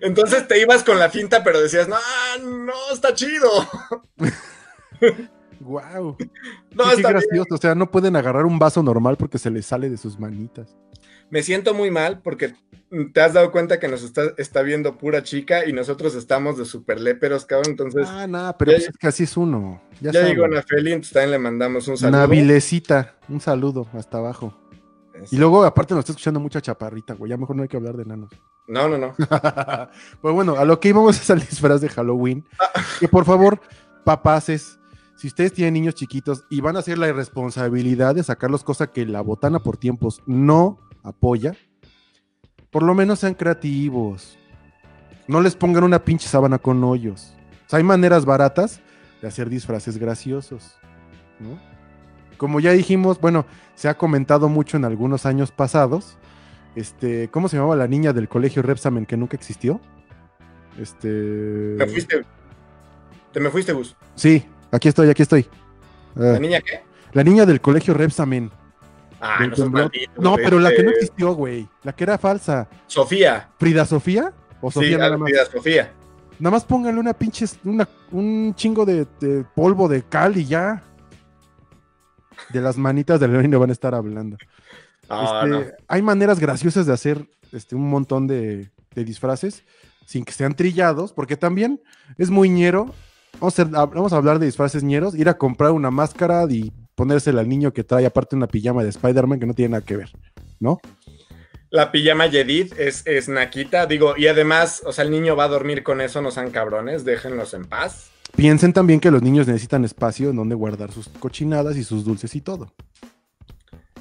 [0.00, 1.96] Entonces te ibas con la finta, pero decías, no,
[2.40, 3.50] no, está chido.
[5.58, 6.16] Wow.
[6.72, 7.54] No, qué está gracioso.
[7.54, 10.76] O sea, no pueden agarrar un vaso normal porque se les sale de sus manitas.
[11.30, 12.54] Me siento muy mal porque
[13.12, 16.64] te has dado cuenta que nos está, está viendo pura chica y nosotros estamos de
[16.64, 17.70] super léperos, cabrón.
[17.70, 19.80] Entonces, Ah, no, pero Ya- pues es que así es uno.
[20.00, 22.18] Ya, ya llegó Ana Feli, entonces también le mandamos un saludo.
[22.18, 24.56] Navilecita, un saludo hasta abajo.
[25.30, 27.30] Y luego, aparte, nos está escuchando mucha chaparrita, güey.
[27.30, 28.30] Ya mejor no hay que hablar de enanos.
[28.66, 29.14] No, no, no.
[30.22, 32.44] pues bueno, a lo que íbamos es al disfraz de Halloween.
[32.98, 33.60] Que por favor,
[34.04, 34.78] papaces,
[35.16, 39.04] si ustedes tienen niños chiquitos y van a hacer la irresponsabilidad de sacarlos, cosa que
[39.06, 41.54] la botana por tiempos no apoya,
[42.70, 44.38] por lo menos sean creativos.
[45.26, 47.34] No les pongan una pinche sábana con hoyos.
[47.66, 48.80] O sea, hay maneras baratas
[49.22, 50.76] de hacer disfraces graciosos.
[51.38, 51.60] ¿no?
[52.36, 56.16] Como ya dijimos, bueno, se ha comentado mucho en algunos años pasados.
[56.74, 59.80] Este, ¿cómo se llamaba la niña del colegio Repsamen que nunca existió?
[60.78, 61.08] Este.
[61.76, 62.24] Me fuiste.
[63.32, 63.96] Te me fuiste, Gus.
[64.14, 65.46] Sí, aquí estoy, aquí estoy.
[66.16, 66.80] Ah, ¿La niña qué?
[67.12, 68.50] la niña del colegio Repsamen.
[69.20, 71.68] Ah, no maldito, No, pero la que no Este, existió, güey.
[71.82, 72.68] La que era falsa.
[73.06, 74.32] Frida ¿Frida Sofía?
[74.60, 75.28] ¿O Sofía Sí, nada más?
[75.30, 75.92] Frida Sofía.
[76.38, 80.82] Nada más póngale una pinche, una, un chingo de, de polvo de cal y ya.
[82.50, 84.36] De las manitas del león van a estar hablando.
[85.08, 85.64] Ah, Este, no.
[85.88, 89.64] Hay maneras graciosas de hacer este, un montón de, de disfraces
[90.06, 91.80] sin que sean trillados, porque también
[92.18, 92.92] es muy ñero.
[93.38, 97.40] Vamos a, vamos a hablar de disfraces ñeros, ir a comprar una máscara y ponérsela
[97.40, 100.10] al niño que trae aparte una pijama de Spider-Man que no tiene nada que ver,
[100.58, 100.82] ¿no?
[101.70, 105.48] La pijama Yedid es, es naquita, digo, y además, o sea, el niño va a
[105.48, 108.10] dormir con eso, no sean cabrones, déjenlos en paz.
[108.36, 112.34] Piensen también que los niños necesitan espacio en donde guardar sus cochinadas y sus dulces
[112.34, 112.74] y todo.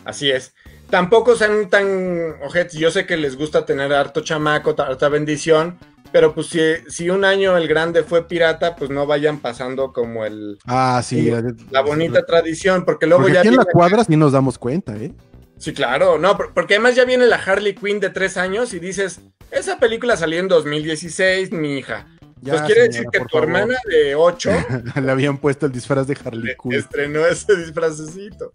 [0.04, 0.54] Así es.
[0.90, 2.74] Tampoco sean tan ojetes.
[2.74, 5.80] Yo sé que les gusta tener harto chamaco, harta bendición,
[6.12, 10.26] pero pues si, si un año el grande fue pirata, pues no vayan pasando como
[10.26, 11.30] el Ah, sí.
[11.30, 11.32] Sí,
[11.72, 14.58] la bonita tradición, porque luego Porque ya aquí en la viene- cuadra sí nos damos
[14.58, 15.14] cuenta, ¿eh?
[15.58, 18.80] Sí, claro, no, por- porque además ya viene la Harley Quinn de tres años y
[18.80, 19.20] dices,
[19.52, 22.08] esa película salió en 2016, mi hija.
[22.42, 23.44] Ya, pues quiere señora, decir que tu favor.
[23.50, 24.50] hermana de 8
[25.04, 26.72] Le habían puesto el disfraz de Harley Quinn.
[26.74, 28.52] estrenó ese disfrazecito.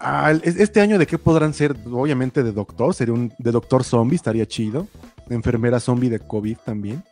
[0.00, 4.14] Ah, este año de qué podrán ser, obviamente de doctor, sería un de doctor zombie,
[4.14, 4.86] estaría chido.
[5.30, 7.02] Enfermera zombie de COVID también.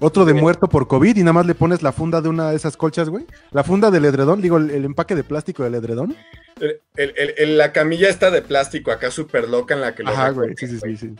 [0.00, 2.56] Otro de muerto por COVID y nada más le pones la funda de una de
[2.56, 3.26] esas colchas, güey.
[3.52, 6.14] La funda del edredón, digo, el, el empaque de plástico del edredón.
[6.60, 10.30] El- el- la camilla está de plástico acá súper loca en la que lo Ajá,
[10.30, 11.14] güey, sí, sí, sí, sí.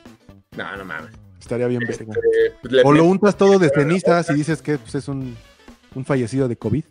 [0.56, 1.12] No, no mames.
[1.40, 4.94] Estaría bien Este, pues, le O lo untas todo de cenizas y dices que pues,
[4.94, 5.36] es un,
[5.94, 6.84] un fallecido de COVID.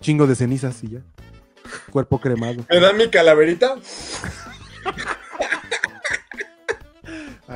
[0.00, 1.00] Chingo de cenizas y ya.
[1.90, 2.64] Cuerpo cremado.
[2.70, 3.76] ¿Me da mi calaverita?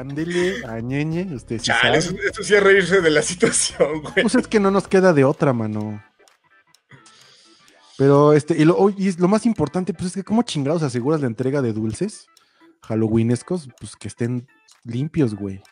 [0.00, 4.22] Ándele, añeñe, usted sí Chale, eso, eso sí es reírse de la situación, güey.
[4.22, 6.02] Pues es que no nos queda de otra, mano.
[7.98, 11.26] Pero este, y lo, y lo más importante, pues es que cómo chingados aseguras la
[11.26, 12.26] entrega de dulces
[12.82, 14.48] halloweenescos, pues que estén
[14.84, 15.62] limpios, güey.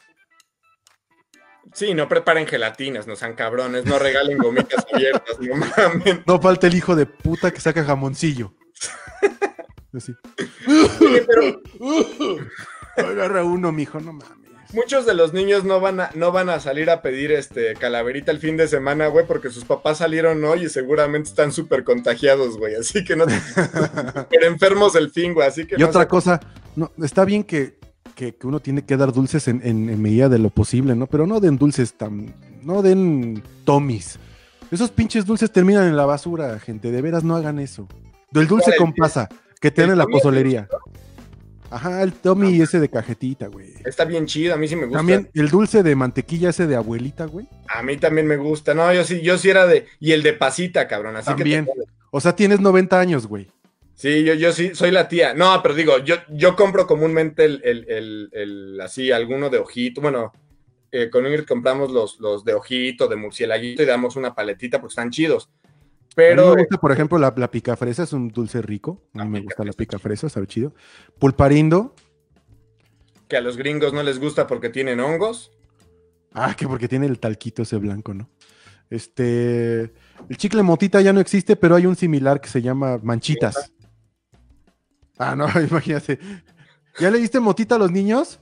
[1.73, 6.23] Sí, no preparen gelatinas, no sean cabrones, no regalen gomitas abiertas, no mamen.
[6.27, 8.55] No falta el hijo de puta que saca jamoncillo.
[9.93, 10.15] Así.
[11.01, 11.61] Oye, pero
[12.99, 14.29] Agarra uno, mijo, no mames.
[14.75, 18.31] muchos de los niños no van a, no van a salir a pedir este calaverita
[18.33, 22.59] el fin de semana, güey, porque sus papás salieron hoy y seguramente están súper contagiados,
[22.59, 22.75] güey.
[22.75, 23.25] Así que no
[24.31, 25.47] pero enfermos el fin, güey.
[25.49, 26.41] Así que Y no otra se- cosa,
[26.77, 27.79] no, está bien que,
[28.15, 31.07] que- que uno tiene que dar dulces en, en- en medida de lo posible, ¿no?
[31.07, 32.35] Pero no den dulces tan.
[32.63, 34.19] No den tomis.
[34.71, 36.91] Esos pinches dulces terminan en la basura, gente.
[36.91, 37.89] De veras no hagan eso.
[38.33, 39.29] Del dulce ¿Cuál, el- con pasa,
[39.61, 40.69] que tiene en la pozolería.
[41.71, 43.75] Ajá, el Tommy ese de cajetita, güey.
[43.85, 44.99] Está bien chido, a mí sí me gusta.
[44.99, 47.47] También el dulce de mantequilla ese de abuelita, güey.
[47.69, 48.73] A mí también me gusta.
[48.75, 49.87] No, yo sí, yo sí era de.
[50.01, 51.17] Y el de pasita, cabrón.
[51.17, 51.67] Así También.
[51.67, 51.73] que.
[51.73, 53.49] te- O sea, tienes 90 años, güey.
[53.95, 55.35] Sí, yo, yo sí, soy la tía.
[55.35, 60.01] No, pero digo, yo, yo compro comúnmente el, el, el, el- así, alguno de ojito.
[60.01, 60.33] Bueno,
[60.91, 64.93] eh, con Ingrid compramos los, los de ojito, de murcielaguito y damos una paletita porque
[64.93, 65.51] están chidos.
[66.27, 69.03] A mí Pero me gusta, por ejemplo, la, la picafresa es un dulce rico.
[69.15, 70.75] A mí me gusta la picafresa, sabe chido.
[71.19, 71.95] Pulparindo.
[73.29, 75.53] que a los gringos no les gusta porque tienen hongos.
[76.33, 78.29] Ah, que porque tiene el talquito ese blanco, ¿no?
[78.91, 79.93] Este.
[80.29, 83.73] El chicle motita ya no existe, pero hay un similar que se llama manchitas.
[85.19, 86.19] Ah, no, imagínate.
[86.99, 88.41] ¿Ya le diste motita a los niños?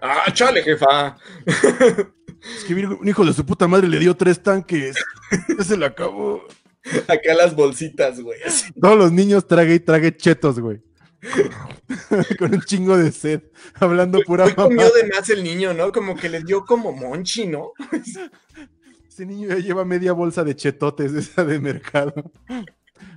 [0.00, 1.16] ¡Ah, chale, jefa!
[1.46, 4.96] Es que un hijo de su puta madre le dio tres tanques.
[5.58, 6.46] Ya se lo acabó.
[7.08, 8.38] Acá las bolsitas, güey.
[8.80, 10.80] Todos los niños trague y trague chetos, güey.
[12.38, 13.42] Con un chingo de sed.
[13.74, 14.90] Hablando pura Hoy comió mamá.
[14.94, 15.92] de más el niño, ¿no?
[15.92, 17.72] Como que le dio como monchi, ¿no?
[19.08, 22.12] Ese niño ya lleva media bolsa de chetotes esa de mercado.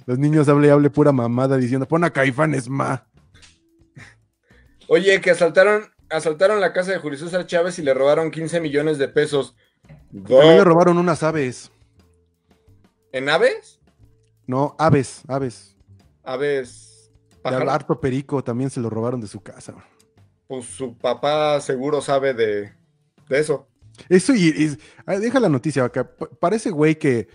[0.05, 3.05] Los niños hable y hable pura mamada diciendo, pon a caifanes ma.
[4.87, 8.97] Oye, que asaltaron asaltaron la casa de Julio César Chávez y le robaron 15 millones
[8.97, 9.55] de pesos.
[10.11, 11.71] También le robaron unas aves.
[13.11, 13.79] ¿En aves?
[14.47, 15.75] No, aves, aves.
[16.23, 17.11] Aves.
[17.43, 19.73] De harto perico también se lo robaron de su casa.
[20.47, 22.73] Pues su papá seguro sabe de,
[23.29, 23.67] de eso.
[24.07, 26.09] Eso y, deja la noticia acá.
[26.39, 27.27] Parece güey que,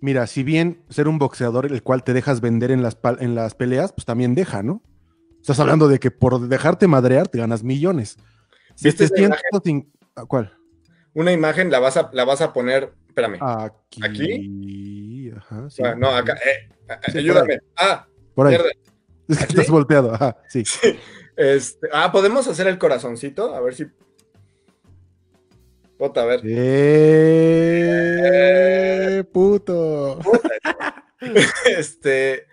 [0.00, 3.54] mira, si bien ser un boxeador el cual te dejas vender en las, en las
[3.54, 4.82] peleas, pues también deja, ¿no?
[5.40, 8.18] Estás hablando de que por dejarte madrear te ganas millones.
[8.82, 9.28] ¿Viste este
[10.26, 10.52] ¿Cuál?
[11.14, 13.38] Una imagen la vas a, la vas a poner, espérame.
[13.40, 14.00] Aquí.
[14.04, 15.07] ¿Aquí?
[15.38, 16.36] Ajá, no, acá.
[16.44, 16.68] Eh,
[17.14, 17.60] ayúdame.
[17.76, 18.58] Ah, por ahí.
[19.28, 20.64] Es que estás volteado, ajá, sí.
[21.36, 23.54] Este, ah, ¿podemos hacer el corazoncito?
[23.54, 23.86] A ver si.
[25.96, 26.40] Puta, a ver.
[26.44, 27.64] ¡Eh,
[29.32, 30.18] puto!
[31.66, 32.46] este.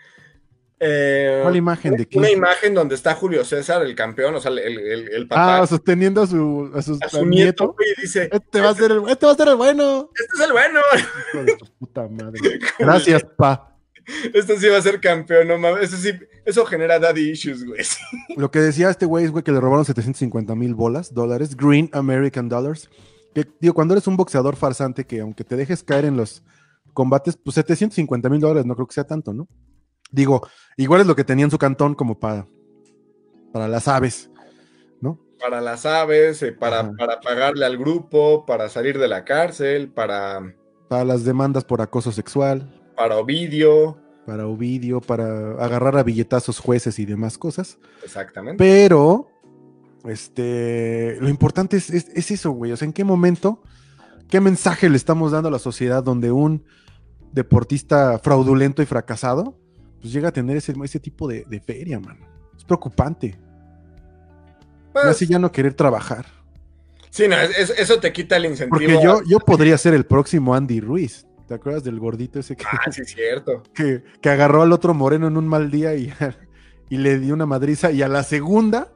[0.80, 2.18] Eh, ¿Cuál imagen de qué?
[2.18, 5.62] Una imagen donde está Julio César, el campeón, o sea, el, el, el papá.
[5.62, 7.76] Ah, sosteniendo a su, a su, nieto.
[7.80, 10.10] Y dice: este va, a ser el, este va a ser el bueno.
[10.14, 10.80] Este es el bueno.
[11.34, 12.40] Hijo de tu puta madre.
[12.80, 13.72] Gracias, pa.
[14.34, 15.94] Este sí va a ser campeón, no mames.
[15.94, 16.12] Eso sí,
[16.44, 17.82] eso genera daddy issues, güey.
[18.38, 21.90] Lo que decía este güey es, güey, que le robaron 750 mil bolas, dólares, green
[21.94, 22.90] American dollars.
[23.34, 26.44] Que, digo, cuando eres un boxeador farsante que aunque te dejes caer en los
[26.94, 29.48] combates, pues 750 mil dólares no creo que sea tanto, ¿no?
[30.16, 30.48] Digo,
[30.78, 32.48] igual es lo que tenía en su cantón como para,
[33.52, 34.30] para las aves,
[35.02, 35.20] ¿no?
[35.42, 40.56] Para las aves, eh, para, para pagarle al grupo, para salir de la cárcel, para...
[40.88, 42.82] Para las demandas por acoso sexual.
[42.96, 43.98] Para Ovidio.
[44.26, 47.78] Para Ovidio, para agarrar a billetazos jueces y demás cosas.
[48.02, 48.64] Exactamente.
[48.64, 49.28] Pero,
[50.06, 52.72] este, lo importante es, es eso, güey.
[52.72, 53.62] O sea, ¿en qué momento,
[54.30, 56.64] qué mensaje le estamos dando a la sociedad donde un
[57.34, 59.60] deportista fraudulento y fracasado
[60.02, 62.26] pues llega a tener ese, ese tipo de, feria, mano.
[62.58, 63.38] Es preocupante.
[64.94, 66.26] Pues, así ya no querer trabajar.
[67.10, 68.78] Sí, no, eso te quita el incentivo.
[68.78, 71.26] Porque yo, yo podría ser el próximo Andy Ruiz.
[71.48, 73.64] ¿Te acuerdas del gordito ese que, ah, sí, cierto.
[73.74, 76.12] Que, agarró al otro moreno en un mal día y,
[76.90, 77.92] y le dio una madriza?
[77.92, 78.92] Y a la segunda.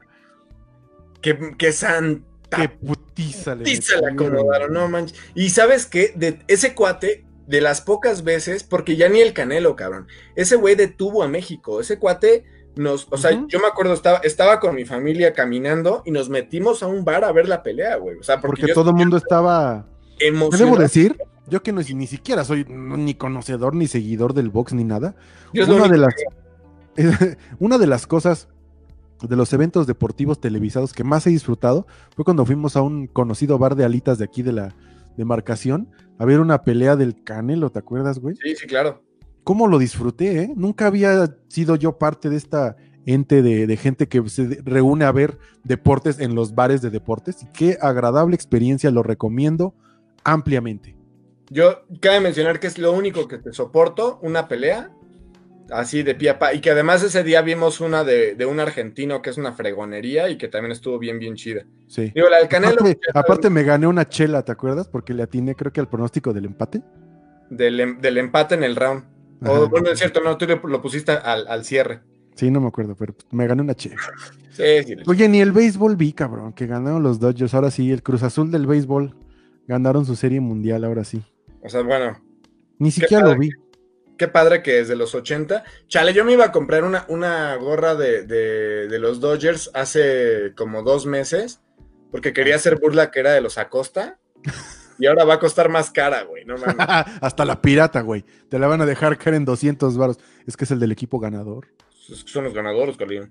[1.20, 2.56] Que, que santa.
[2.56, 5.18] Que putiza le, putiza le acomodaron, no manches.
[5.34, 6.12] Y sabes qué?
[6.16, 10.06] De ese cuate de las pocas veces, porque ya ni el Canelo, cabrón.
[10.36, 11.80] Ese güey detuvo a México.
[11.80, 12.44] Ese cuate
[12.76, 16.84] nos, o sea, yo me acuerdo, estaba, estaba con mi familia caminando y nos metimos
[16.84, 18.18] a un bar a ver la pelea, güey.
[18.18, 19.84] O sea, porque, todo el mundo estaba.
[20.20, 20.70] Emocionado.
[20.70, 21.18] debo decir?
[21.48, 25.16] Yo que no, ni siquiera soy ni conocedor ni seguidor del box ni nada.
[25.52, 26.14] una, de las,
[27.58, 28.46] una de las cosas
[29.20, 33.58] de los eventos deportivos televisados que más he disfrutado fue cuando fuimos a un conocido
[33.58, 34.74] bar de alitas de aquí de la
[35.20, 38.34] demarcación a ver una pelea del Canelo, ¿te acuerdas, güey?
[38.36, 39.02] Sí, sí, claro.
[39.44, 40.52] ¿Cómo lo disfruté, eh?
[40.54, 45.38] Nunca había sido yo parte de esta ente de, gente que se reúne a ver
[45.64, 47.46] deportes en los bares de deportes.
[47.54, 49.74] Qué agradable experiencia, lo recomiendo
[50.24, 50.96] ampliamente.
[51.48, 54.92] Yo cabe mencionar que es lo único que te soporto, una pelea
[55.72, 56.54] así de pie a pa.
[56.54, 60.38] Y que además ese día vimos una de, un argentino que es una fregonería y
[60.38, 61.64] que también estuvo bien, bien chida.
[61.86, 62.12] Sí.
[62.14, 62.76] Digo, la del Canelo.
[63.14, 64.88] Aparte, me gané una chela, ¿te acuerdas?
[64.88, 66.82] Porque le atiné, creo que al pronóstico del empate.
[67.48, 69.04] Del, em, empate en el round.
[69.46, 72.00] O, bueno, es cierto, no, tú lo pusiste al, cierre.
[72.34, 73.96] Sí, no me acuerdo, pero me gané una chela.
[74.50, 77.54] Sí, sí, Oye, ni el béisbol vi, cabrón, que ganaron los Dodgers.
[77.54, 79.14] Ahora sí, el Cruz Azul del béisbol
[79.66, 81.22] ganaron su serie mundial, ahora sí.
[81.62, 82.20] O sea, bueno.
[82.78, 83.50] Ni siquiera lo vi
[84.20, 85.64] qué padre que desde los 80.
[85.88, 91.06] Chale, yo me iba a comprar una, una gorra de, los Dodgers hace como dos
[91.06, 91.62] meses,
[92.10, 94.18] porque quería hacer burla que era de los Acosta.
[94.98, 96.76] Y ahora va a costar más cara, güey, no mames.
[97.22, 98.22] Hasta la pirata, güey.
[98.50, 100.18] Te la van a dejar caer en 200 baros.
[100.46, 101.68] Es que es el del equipo ganador.
[102.26, 103.22] Son los ganadores, Cali.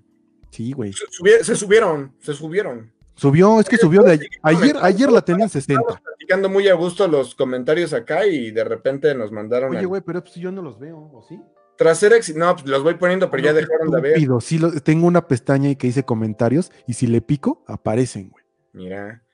[0.50, 0.92] Sí, güey.
[0.92, 1.06] Se,
[1.54, 2.90] subieron, se subieron.
[3.14, 4.76] Subió, es que subió de ayer.
[4.82, 6.02] Ayer, la tenían 60.
[6.30, 9.74] Platicando muy a gusto los comentarios acá y de repente nos mandaron.
[9.74, 11.40] Oye, güey, pero pues yo no los veo, ¿o sí?
[11.76, 14.40] Tras ser no, pues los voy poniendo, pero ya dejaron de ver.
[14.40, 18.44] Sí, tengo una pestaña ahí que dice comentarios y si le pico, aparecen, güey.
[18.72, 19.24] Mira.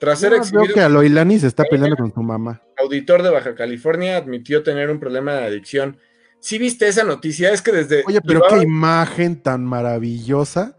[0.00, 2.60] Tras ser Veo que Aloilani se está peleando con su mamá.
[2.78, 5.98] Auditor de Baja California admitió tener un problema de adicción.
[6.40, 7.52] ¿Sí viste esa noticia?
[7.52, 8.02] Es que desde.
[8.08, 10.76] Oye, pero qué imagen tan maravillosa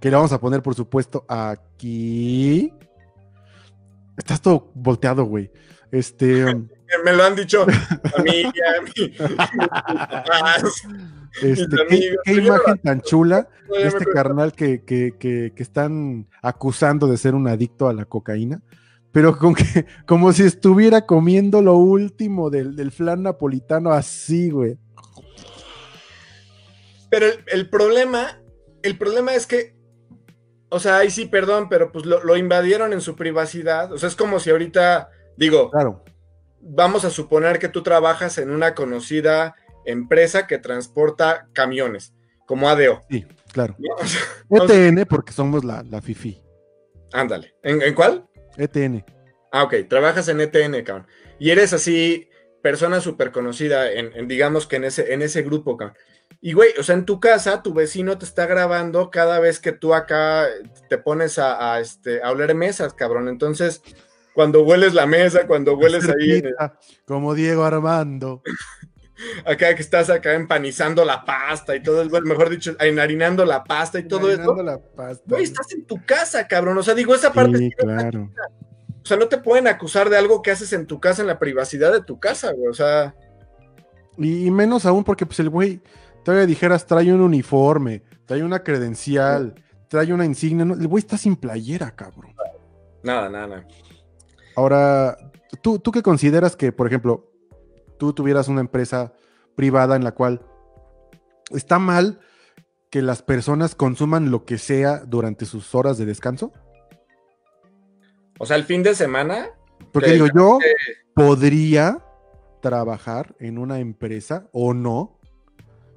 [0.00, 2.72] que le vamos a poner, por supuesto, aquí.
[4.16, 5.50] Estás todo volteado, güey.
[5.90, 6.44] Este.
[6.96, 9.14] Um, Me lo han dicho a mí, a mí.
[11.42, 11.76] Este,
[12.24, 17.34] qué, imagen tan chula de este carnal que, que, que, que, están acusando de ser
[17.34, 18.62] un adicto a la cocaína,
[19.10, 24.78] pero con que, como si estuviera comiendo lo último del, del flan napolitano así, güey.
[27.10, 28.40] Pero el, el, problema,
[28.82, 29.73] el problema es que
[30.74, 33.92] o sea, ahí sí, perdón, pero pues lo, lo invadieron en su privacidad.
[33.92, 36.04] O sea, es como si ahorita, digo, Claro.
[36.60, 39.54] vamos a suponer que tú trabajas en una conocida
[39.86, 42.14] empresa que transporta camiones,
[42.46, 43.02] como ADO.
[43.10, 43.76] Sí, claro.
[43.78, 43.94] ¿no?
[44.00, 46.42] O sea, vamos- ETN, porque somos la, la FIFI.
[47.12, 47.54] ándale.
[47.62, 48.26] ¿En, en cuál?
[48.56, 49.04] ETN.
[49.52, 51.06] Ah, ok, trabajas en ETN, cabrón.
[51.38, 52.28] Y eres así,
[52.62, 55.96] persona súper conocida en, en, digamos que en ese, en ese grupo, cabrón.
[56.46, 59.72] Y güey, o sea, en tu casa, tu vecino te está grabando cada vez que
[59.72, 60.46] tú acá
[60.90, 63.28] te pones a, a, este, a oler mesas, cabrón.
[63.28, 63.80] Entonces,
[64.34, 66.54] cuando hueles la mesa, cuando hueles ahí, el-
[67.06, 68.42] como Diego Armando.
[69.46, 73.98] acá que estás acá empanizando la pasta y todo, bueno, mejor dicho, enharinando la pasta
[73.98, 74.54] y todo eso.
[74.62, 75.24] La pasta.
[75.26, 76.76] Güey, estás en tu casa, cabrón.
[76.76, 78.30] O sea, digo, esa parte Sí, claro.
[79.02, 81.38] O sea, no te pueden acusar de algo que haces en tu casa, en la
[81.38, 82.68] privacidad de tu casa, güey.
[82.68, 83.14] O sea,
[84.18, 85.80] y menos aún porque pues el güey,
[86.24, 89.54] todavía dijeras, trae un uniforme, trae una credencial,
[89.88, 90.64] trae una insignia.
[90.64, 92.34] no, el güey está sin playera, cabrón.
[93.02, 93.68] nada, nada, nada.
[94.56, 95.16] Ahora,
[95.62, 97.30] ¿tú, ¿tú qué consideras que, por ejemplo,
[97.98, 99.12] tú tuvieras una empresa
[99.56, 100.42] privada en la cual
[101.50, 102.20] está mal
[102.90, 106.52] que las personas consuman lo que sea durante sus horas de descanso?
[108.38, 109.48] O sea, el fin de semana,
[109.92, 110.58] Porque Que- digo, yo
[111.14, 111.98] podría
[112.62, 115.13] trabajar en una empresa o no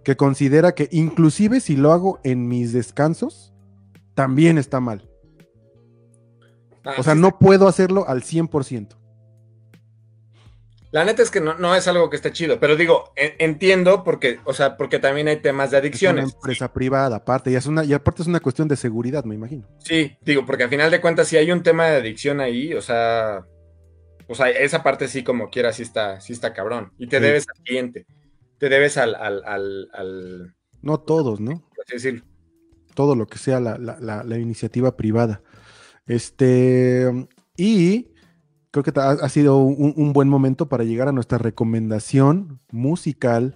[0.07, 3.53] que considera que inclusive si lo hago en mis descansos,
[4.15, 5.05] también está mal.
[6.85, 8.95] ah, O sea, sí, no puedo hacerlo al 100%.
[10.91, 14.05] La neta es que no, no es algo que esté chido, pero digo, en- entiendo
[14.05, 16.33] porque, o sea, porque también hay temas de Es una adicciones.
[16.33, 19.67] empresa privada, aparte, y, es una, y aparte es una cuestión de seguridad, me imagino.
[19.79, 22.81] Sí, digo, porque al final de cuentas, si hay un tema de adicción ahí, o
[22.81, 23.45] sea,
[24.29, 26.93] o sea, esa parte sí como quiera, sí está, sí está cabrón.
[26.97, 27.23] Y te Sí.
[27.23, 28.05] debes al cliente,
[28.57, 31.61] te debes al, al, al, al- No todos, ¿no?
[31.75, 32.23] por así decirlo.
[32.93, 35.41] Todo lo que sea la, la- la- la iniciativa privada.
[36.07, 38.11] Este, y
[38.71, 43.55] creo que ha, ha sido un, un buen momento para llegar a nuestra recomendación musical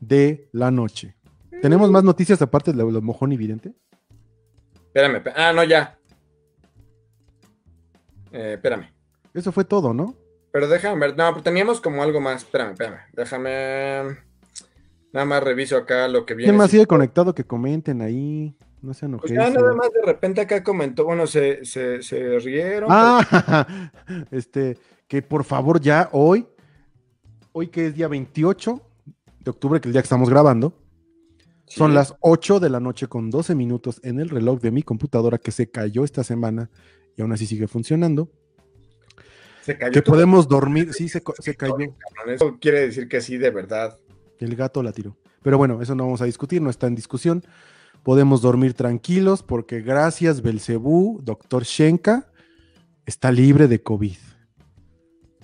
[0.00, 1.16] de la noche.
[1.62, 3.74] ¿Tenemos más noticias aparte de lo, lo mojón evidente?
[4.88, 5.98] Espérame, espé- ah, no, ya.
[8.32, 8.90] Eh, espérame.
[9.32, 10.14] Eso fue todo, ¿no?
[10.52, 12.42] Pero déjame ver, no, pero teníamos como algo más.
[12.42, 12.98] Espérame, espérame.
[13.12, 14.18] Déjame.
[15.14, 16.50] Nada más reviso acá lo que viene.
[16.50, 17.32] ¿Quién más sigue conectado?
[17.32, 18.52] Que comenten ahí.
[18.82, 22.88] No sean Pues ya nada más de repente acá comentó, bueno, se, se, se rieron.
[22.92, 23.88] Ah,
[24.32, 26.48] este, que por favor ya hoy,
[27.52, 28.82] hoy que es día 28
[29.38, 30.76] de octubre, que es el día que estamos grabando,
[31.64, 35.38] son las 8 de la noche con 12 minutos en el reloj de mi computadora
[35.38, 36.70] que se cayó esta semana
[37.16, 38.28] y aún así sigue funcionando.
[39.62, 41.76] Se cayó Que podemos dormir, sí, se, se cayó,
[42.26, 43.98] Eso quiere decir que sí, de verdad.
[44.38, 45.16] El gato la tiró.
[45.42, 47.44] Pero bueno, eso no vamos a discutir, no está en discusión.
[48.02, 52.30] Podemos dormir tranquilos porque gracias Belcebú, doctor Shenka,
[53.06, 54.16] está libre de COVID.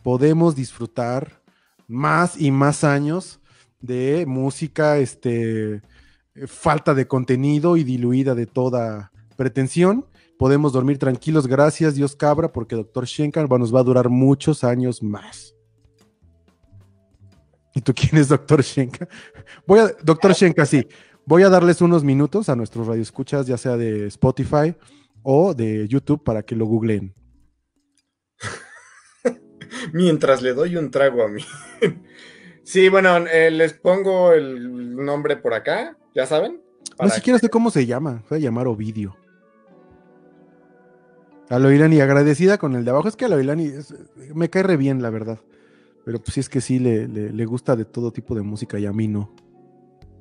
[0.03, 1.43] Podemos disfrutar
[1.87, 3.41] más y más años
[3.81, 10.07] de música, este, eh, falta de contenido y diluida de toda pretensión.
[10.39, 15.03] Podemos dormir tranquilos, gracias Dios Cabra, porque doctor Shenka nos va a durar muchos años
[15.03, 15.55] más.
[17.75, 19.09] ¿Y tú quién es doctor Shenka?
[19.67, 20.87] Voy a, doctor Shenka, sí.
[21.27, 24.75] Voy a darles unos minutos a nuestros radioescuchas, ya sea de Spotify
[25.23, 27.15] o de YouTube, para que lo googleen.
[29.93, 31.45] Mientras le doy un trago a mí.
[32.65, 36.61] sí, bueno, eh, les pongo el nombre por acá, ya saben.
[36.99, 38.23] No siquiera sé cómo se llama.
[38.31, 39.17] Va a llamar Ovidio.
[41.49, 43.09] A Loilani, agradecida con el de abajo.
[43.09, 43.73] Es que a Loilani
[44.35, 45.41] me cae re bien, la verdad.
[46.11, 48.81] Pero pues sí es que sí le, le- le gusta de todo tipo de música
[48.81, 49.33] y a mí no.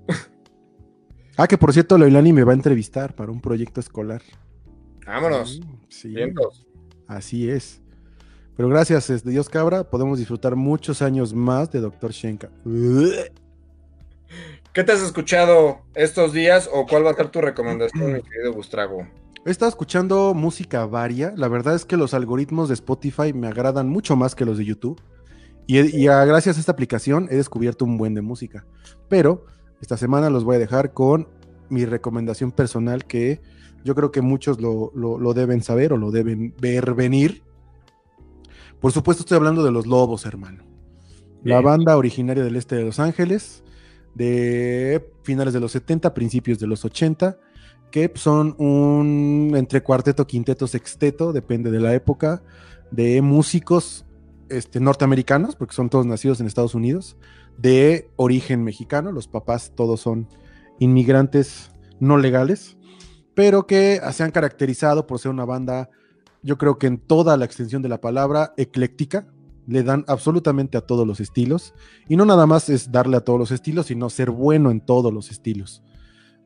[1.36, 4.22] ah, que por cierto, Loilani me va a entrevistar para un proyecto escolar.
[5.04, 5.60] Vámonos.
[5.88, 6.68] Sí, Vientos.
[7.08, 7.82] así es.
[8.56, 12.12] Pero gracias, Dios Cabra, podemos disfrutar muchos años más de Dr.
[12.12, 12.52] Shenka.
[14.74, 18.54] ¿Qué te has escuchado estos días o cuál va a ser tu recomendación, mi querido
[18.54, 19.08] Bustrago?
[19.44, 21.34] He estado escuchando música varia.
[21.36, 24.66] La verdad es que los algoritmos de Spotify me agradan mucho más que los de
[24.66, 25.02] YouTube.
[25.72, 28.65] Y, a- gracias a esta aplicación he descubierto un buen de música.
[29.07, 29.45] Pero
[29.82, 31.28] esta semana los voy a dejar con
[31.70, 33.39] mi recomendación personal que
[33.86, 37.43] yo creo que muchos lo, lo- lo deben saber o lo deben ver venir.
[38.80, 40.63] Por supuesto estoy hablando de los Lobos, hermano.
[41.43, 43.63] La banda originaria del este de Los Ángeles,
[44.15, 47.38] de finales de los 70, principios de los 80,
[47.91, 52.41] que son un entre cuarteto, quinteto, sexteto, depende de la época,
[52.89, 54.05] de músicos
[54.50, 57.18] este, norteamericanos, porque son todos nacidos en Estados Unidos,
[57.58, 60.28] de origen mexicano, los papás todos son
[60.80, 62.78] inmigrantes no legales,
[63.34, 65.89] pero que se han caracterizado por ser una banda,
[66.41, 69.28] yo creo que en toda la extensión de la palabra, ecléctica,
[69.68, 71.74] le dan absolutamente a todos los estilos,
[72.08, 75.14] y no nada más es darle a todos los estilos, sino ser bueno en todos
[75.14, 75.84] los estilos.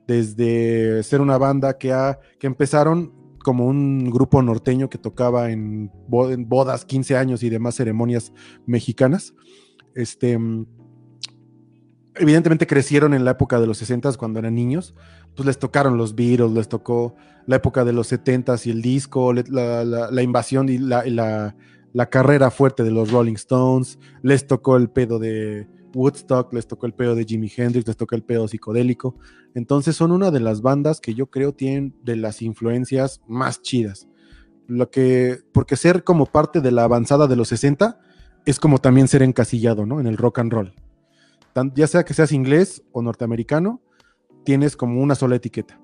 [0.07, 5.91] Desde ser una banda que, ha, que empezaron como un grupo norteño que tocaba en,
[6.07, 8.33] bodas, 15 años y demás ceremonias
[8.65, 9.35] mexicanas.
[9.93, 10.39] Este,
[12.15, 14.95] evidentemente crecieron en la época de los 60 cuando eran niños,
[15.35, 17.15] pues les tocaron los Beatles, les tocó
[17.45, 21.55] la época de los 70 y el disco, la, invasión y la,
[22.09, 26.93] carrera fuerte de los Rolling Stones, les tocó el pedo de Woodstock, les tocó el
[26.93, 29.15] pedo de Jimi Hendrix, les tocó el pedo psicodélico.
[29.53, 34.07] Entonces son una de las bandas que yo creo tienen de las influencias más chidas.
[34.67, 37.99] Lo que, porque ser como parte de la avanzada de los 60
[38.45, 39.99] es como también ser encasillado, ¿no?
[39.99, 40.73] En el rock and roll
[41.75, 43.81] ya sea que seas inglés o norteamericano,
[44.43, 45.79] tienes como una sola etiqueta.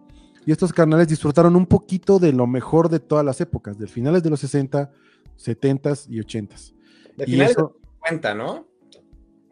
[0.45, 4.24] Y estos carnales disfrutaron un poquito de lo mejor de todas las épocas, de finales
[4.24, 4.91] de los 60,
[5.36, 6.55] 70 y 80.
[7.18, 7.72] De finales de los
[8.03, 8.68] 50, ¿no?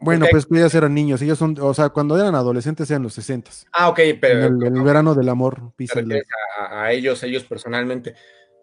[0.00, 3.50] Bueno, pues ellos eran niños, ellos son, o sea, cuando eran adolescentes eran los 60.
[3.72, 4.46] Ah, ok, pero.
[4.46, 5.72] En el, verano del amor,
[6.58, 8.14] a, a, ellos, ellos personalmente.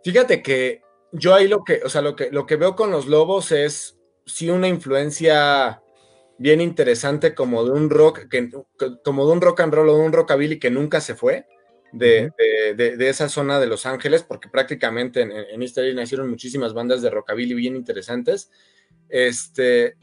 [0.04, 0.82] Fíjate que
[1.12, 3.98] yo ahí lo que, o sea, lo que, lo que veo con los lobos es
[4.26, 5.82] sí una influencia
[6.38, 8.50] bien interesante como de un rock, que,
[9.04, 11.46] como de un rock and roll o de un rockabilly que nunca se fue
[11.92, 12.34] de,
[13.00, 17.54] esa zona de Los Ángeles, porque prácticamente en, en East nacieron muchísimas bandas de rockabilly
[17.54, 18.52] bien interesantes.
[19.08, 19.96] Este,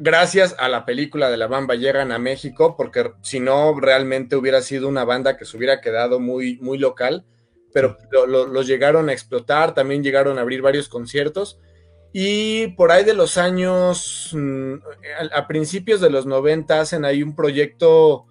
[0.00, 4.62] gracias a la película de La Bamba llegan a México, porque si no, realmente hubiera
[4.62, 7.24] sido una banda que se hubiera quedado muy, muy local,
[7.72, 7.96] pero
[8.26, 11.60] los llegaron a explotar, también llegaron a abrir varios conciertos
[12.12, 14.74] y por ahí de los años, mm,
[15.32, 18.26] a, principios de los 90, hacen ahí un proyecto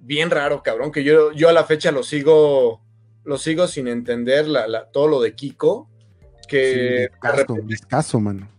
[0.00, 2.80] bien raro, cabrón, que yo, yo a la fecha lo sigo,
[3.24, 5.88] lo sigo sin entender, la, todo lo de Kiko.
[6.48, 7.18] Que sí,
[8.18, 8.50] mano.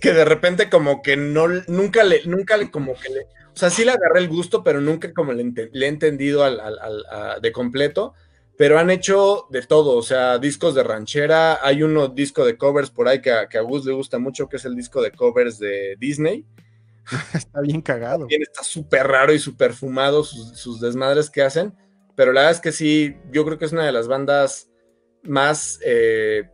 [0.00, 3.70] Que, de repente como que no, nunca le, nunca le, como que le, o sea,
[3.70, 6.60] sí le agarré el gusto, pero nunca como le, he entendido al,
[7.42, 8.14] de completo
[8.58, 12.90] pero han hecho de todo, o sea, discos de ranchera, hay uno disco de covers
[12.90, 15.10] por ahí que a, que a Gus le gusta mucho, que es el disco de
[15.10, 16.46] covers de Disney.
[17.34, 18.20] está bien cagado.
[18.20, 21.74] También está súper raro y súper fumado sus, desmadres que hacen,
[22.14, 24.70] pero la verdad es que sí, yo creo que es una de las bandas
[25.22, 26.48] más eh,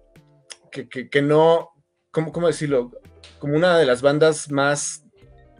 [0.70, 1.70] que, no,
[2.10, 2.90] ¿cómo, ¿cómo, decirlo?
[3.42, 5.02] Como una de las bandas más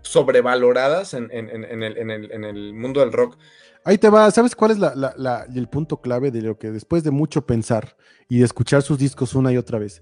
[0.03, 3.37] sobrevaloradas en, el, mundo del rock.
[3.85, 4.79] Ahí te va, ¿sabes cuál es
[5.53, 7.97] el punto clave de lo que después de mucho pensar
[8.29, 10.01] y de escuchar sus discos una y otra vez?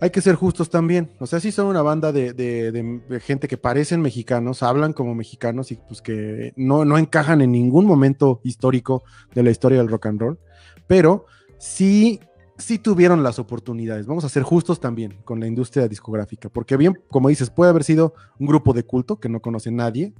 [0.00, 1.12] Hay que ser justos también.
[1.18, 5.74] O sea, sí son una banda de, gente que parecen mexicanos, hablan como mexicanos y
[5.76, 9.04] pues que no, no encajan en ningún momento histórico
[9.34, 10.38] de la historia del rock and roll,
[10.86, 11.26] pero
[11.58, 12.18] sí
[12.58, 14.06] sí tuvieron las oportunidades.
[14.06, 17.84] Vamos a ser justos también con la industria discográfica, porque bien, como dices, puede haber
[17.84, 20.14] sido un grupo de culto que no conoce nadie,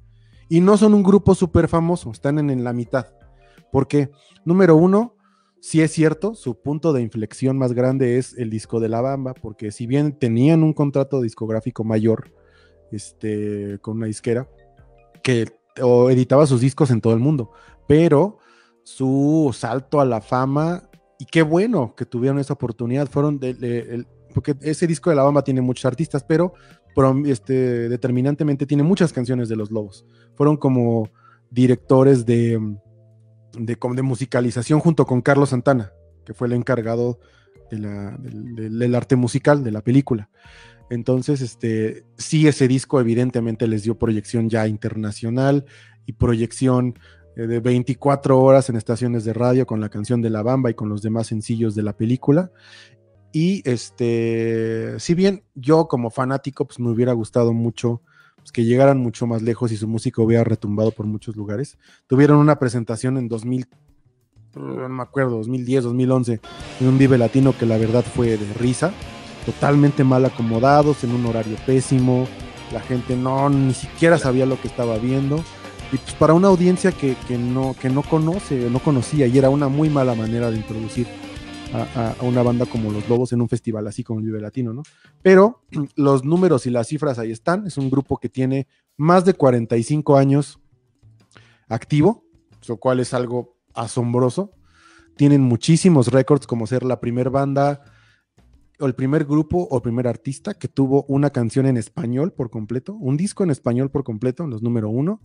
[0.49, 3.07] y no son un grupo súper famoso, están en, la mitad.
[3.73, 4.11] Porque,
[4.45, 5.17] número uno,
[5.61, 9.35] sí es cierto, su punto de inflexión más grande es el disco de La Bamba,
[9.35, 12.33] porque si bien tenían un contrato discográfico mayor
[12.93, 14.49] este, con una disquera,
[15.23, 17.51] que editaba sus discos en todo el mundo,
[17.89, 18.39] pero
[18.85, 20.86] su salto a la fama,
[21.19, 24.05] y qué bueno que tuvieron esa oportunidad, fueron de,
[24.35, 26.55] porque ese disco de La Bamba tiene muchos artistas, pero
[27.27, 30.07] este, determinantemente tiene muchas canciones de los Lobos.
[30.35, 31.11] Fueron como
[31.51, 32.61] directores de,
[33.59, 35.93] de, musicalización junto con Carlos Santana,
[36.25, 37.21] que fue el encargado
[37.71, 40.31] del, arte musical de la película.
[40.89, 45.65] Entonces, este, sí, ese disco evidentemente les dio proyección ya internacional
[46.07, 46.99] y proyección
[47.37, 50.89] de 24 horas en estaciones de radio con la canción de La Bamba y con
[50.89, 52.51] los demás sencillos de la película.
[53.31, 58.01] Y este, si bien yo como fanático, pues me hubiera gustado mucho
[58.47, 61.77] pues, que llegaran mucho más lejos y su música hubiera retumbado por muchos lugares.
[62.07, 63.67] Tuvieron una presentación en 2000,
[64.55, 66.41] no me acuerdo, 2010, 2011,
[66.81, 68.93] en un Vive Latino que la verdad fue de risa,
[69.45, 72.27] totalmente mal acomodados, en un horario pésimo,
[72.73, 75.45] la gente no, ni siquiera sabía lo que estaba viendo.
[75.93, 79.51] Y pues para una audiencia que, que no, que no conoce, no conocía, y era
[79.51, 81.07] una muy mala manera de introducir
[81.73, 84.83] a, una banda como Los Lobos en un festival así como el Vive Latino, ¿no?
[85.23, 85.63] Pero
[85.97, 87.67] los números y las cifras ahí están.
[87.67, 88.67] Es un grupo que tiene
[88.97, 90.61] más de 45 años
[91.69, 92.25] activo,
[92.69, 94.53] lo cual es algo asombroso.
[95.17, 97.83] Tienen muchísimos récords como ser la primera banda
[98.79, 102.93] o el primer grupo o primer artista que tuvo una canción en español por completo,
[102.95, 105.21] un disco en español por completo, en los número uno.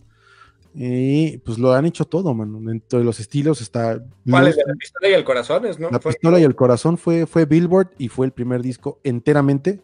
[0.74, 2.58] Y pues lo han hecho todo, mano.
[2.60, 4.02] Dentro de los estilos está.
[4.28, 4.56] ¿Cuál es?
[4.56, 5.90] La pistola y el corazón, ¿no?
[5.90, 9.82] La pistola y el corazón fue, fue Billboard y fue el primer disco enteramente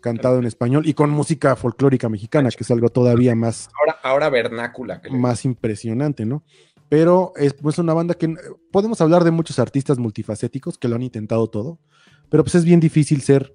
[0.00, 3.70] cantado en español y con música folclórica mexicana, que es algo todavía más.
[3.80, 5.00] Ahora, ahora vernácula.
[5.10, 6.44] Más impresionante, ¿no?
[6.90, 8.34] Pero es pues, una banda que
[8.70, 11.78] podemos hablar de muchos artistas multifacéticos que lo han intentado todo,
[12.28, 13.54] pero pues es bien difícil ser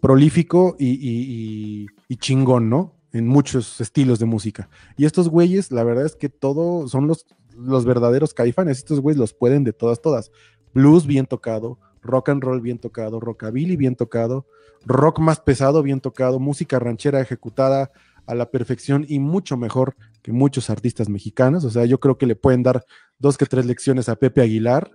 [0.00, 2.96] prolífico y, y chingón, ¿no?
[3.14, 4.68] En muchos estilos de música.
[4.98, 8.78] Y estos güeyes, la verdad es que todo son los, los verdaderos caifanes.
[8.78, 10.30] Estos güeyes los pueden de todas, todas.
[10.74, 14.46] Blues bien tocado, rock and roll bien tocado, rockabilly bien tocado,
[14.84, 17.92] rock más pesado bien tocado, música ranchera ejecutada
[18.26, 21.64] a la perfección y mucho mejor que muchos artistas mexicanos.
[21.64, 22.84] O sea, yo creo que le pueden dar
[23.18, 24.90] dos que tres lecciones a Pepe Aguilar.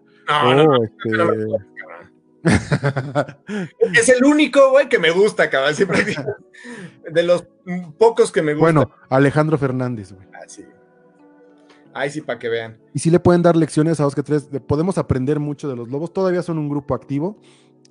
[3.93, 5.75] es el único, güey, que me gusta, cabrón.
[7.11, 7.45] de los
[7.97, 8.75] pocos que me gustan.
[8.75, 10.27] Bueno, Alejandro Fernández, güey.
[10.33, 10.65] Ah, sí.
[11.93, 12.77] Ahí sí, para que vean.
[12.93, 14.47] Y si le pueden dar lecciones a dos que tres.
[14.67, 16.13] Podemos aprender mucho de los lobos.
[16.13, 17.41] Todavía son un grupo activo.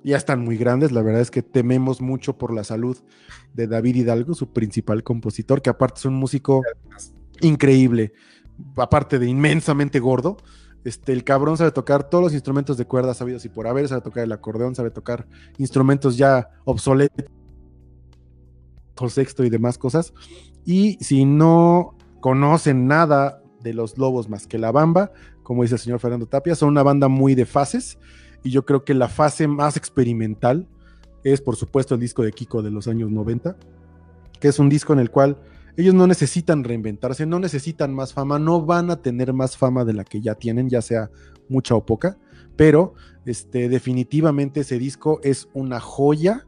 [0.03, 0.91] Ya están muy grandes.
[0.91, 2.97] La verdad es que tememos mucho por la salud
[3.53, 6.63] de David Hidalgo, su principal compositor, que aparte es un músico
[7.41, 8.13] increíble.
[8.77, 10.37] Aparte de inmensamente gordo.
[10.83, 14.01] Este, el cabrón sabe tocar todos los instrumentos de cuerda sabidos y por haber, sabe
[14.01, 15.27] tocar el acordeón, sabe tocar
[15.57, 17.25] instrumentos ya obsoletos,
[19.07, 20.13] sexto y demás cosas.
[20.65, 25.11] Y si no conocen nada de los lobos más que la bamba,
[25.43, 27.97] como dice el señor Fernando Tapia, son una banda muy de fases
[28.43, 30.67] y yo creo que la fase más experimental
[31.23, 33.57] es por supuesto el disco de Kiko de los años 90,
[34.39, 35.37] que es un disco en el cual
[35.79, 39.93] ellos no necesitan reinventarse, no necesitan más fama, no van a tener más fama de
[39.93, 41.09] la que ya tienen, ya sea
[41.47, 42.17] mucha o poca,
[42.57, 46.45] pero este, definitivamente ese disco es una joya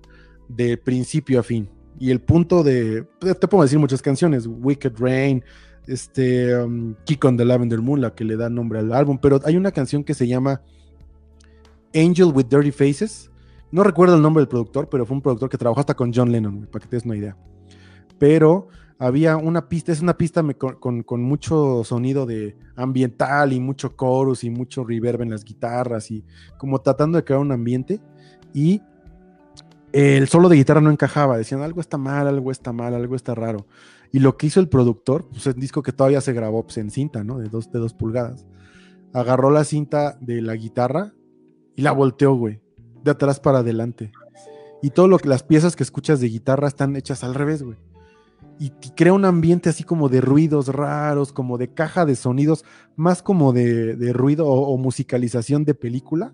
[0.50, 1.70] de principio a fin.
[1.98, 5.46] Y el punto de, te puedo decir muchas canciones, Wicked Rain,
[5.88, 9.40] este, um, Kick on the Lavender Moon, la que le da nombre al álbum, pero
[9.46, 10.62] hay una canción que se llama
[11.96, 13.32] Angel with Dirty Faces.
[13.72, 16.34] No recuerdo el nombre del productor, pero fue un productor que trabajó hasta con John
[16.34, 17.38] Lennon, para que te des una idea.
[18.20, 18.68] Pero
[19.02, 24.52] había una pista, es una pista con, mucho sonido de ambiental y mucho chorus y
[24.52, 26.24] mucho reverb en las guitarras y
[26.60, 28.00] como tratando de crear un ambiente.
[28.54, 28.80] Y
[29.92, 33.34] el solo de guitarra no encajaba, decían algo está mal, algo está mal, algo está
[33.34, 33.66] raro.
[34.12, 36.78] Y lo que hizo el productor, pues es un disco que todavía se grabó pues,
[36.78, 37.40] en cinta, ¿no?
[37.40, 38.46] De dos, de dos pulgadas.
[39.14, 41.12] Agarró la cinta de la guitarra
[41.76, 42.62] y la volteó, güey.
[43.04, 44.12] De atrás para adelante.
[44.84, 47.78] Y todo lo que las piezas que escuchas de guitarra están hechas al revés, güey.
[48.62, 52.64] Y, crea un ambiente así como de ruidos raros, como de caja de sonidos,
[52.96, 56.32] más como de, ruido o, o, musicalización de película,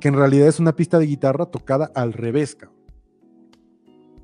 [0.00, 2.76] que en realidad es una pista de guitarra tocada al revés, cabrón.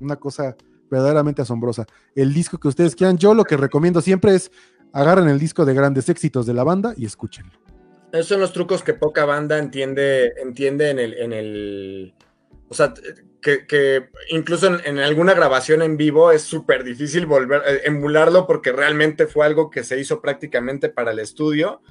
[0.01, 0.57] Una cosa
[0.91, 1.85] verdaderamente asombrosa.
[2.13, 4.51] El disco que ustedes quieran, yo lo que recomiendo siempre es
[4.91, 7.53] agarren el disco de grandes éxitos de la banda y escúchenlo.
[8.11, 12.13] Esos son los trucos que poca banda entiende, entiende en el, en el
[12.67, 12.93] o sea,
[13.43, 19.27] que, incluso en, alguna grabación en vivo es súper difícil volver eh, emularlo porque realmente
[19.27, 21.81] fue algo que se hizo prácticamente para el estudio.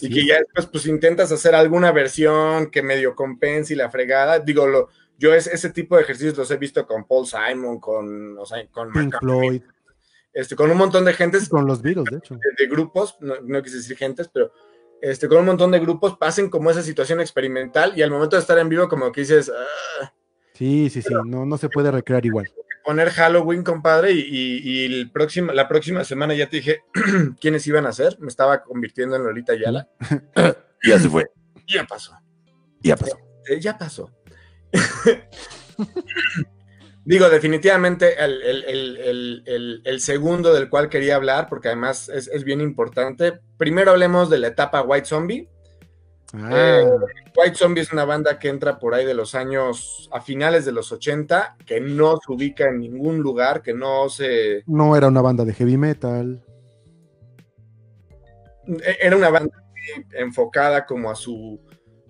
[0.00, 4.38] y que ya después pues intentas hacer alguna versión que medio compense y la fregada.
[4.40, 4.88] Digo, lo,
[5.18, 8.66] yo es, ese tipo de ejercicios los he visto con Paul Simon, con, o sea,
[8.68, 9.62] con Pink Floyd.
[10.32, 11.48] Este, con un montón de gentes.
[11.48, 12.38] Con los Beatles, de hecho.
[12.58, 14.50] De, grupos, no, quise decir gentes, pero
[15.02, 18.40] este, con un montón de grupos pasen como esa situación experimental y al momento de
[18.40, 19.50] estar en vivo como que dices...
[19.54, 20.12] Ah".
[20.54, 22.50] Sí, sí, sí, no, no se puede recrear igual.
[22.84, 26.80] Poner Halloween, compadre, y, el próximo, la próxima semana ya te dije
[27.40, 28.16] quiénes iban a ser.
[28.20, 29.88] Me estaba convirtiendo en Lolita Yala.
[30.82, 31.30] ya se fue.
[31.68, 32.12] Ya pasó.
[32.80, 33.18] Ya pasó.
[33.60, 34.10] ya pasó.
[37.04, 43.40] Digo, definitivamente el, segundo del cual quería hablar, porque además es, bien importante.
[43.56, 45.48] Primero hablemos de la etapa White Zombie.
[46.32, 46.50] Ah.
[46.50, 46.90] Eh,
[47.36, 50.72] White Zombie es una banda que entra por ahí de los años, a finales de
[50.72, 54.62] los 80, que no se ubica en ningún lugar, que no se...
[54.66, 56.42] No era una banda de heavy metal.
[58.66, 59.56] E, era una banda
[60.12, 61.60] enfocada como a su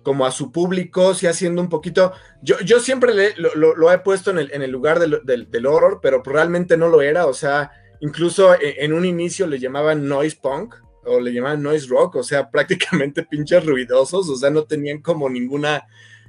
[0.03, 2.11] como a su público, sí haciendo un poquito.
[2.41, 5.99] Yo, yo siempre le, lo, he puesto en el, en el lugar del, del, horror,
[6.01, 7.25] pero realmente no lo era.
[7.25, 7.71] O sea,
[8.01, 10.75] incluso e, en, un inicio le llamaban noise punk
[11.05, 15.29] o le llamaban noise rock, o sea, prácticamente pinches ruidosos, o sea, no tenían como
[15.29, 15.87] ninguna,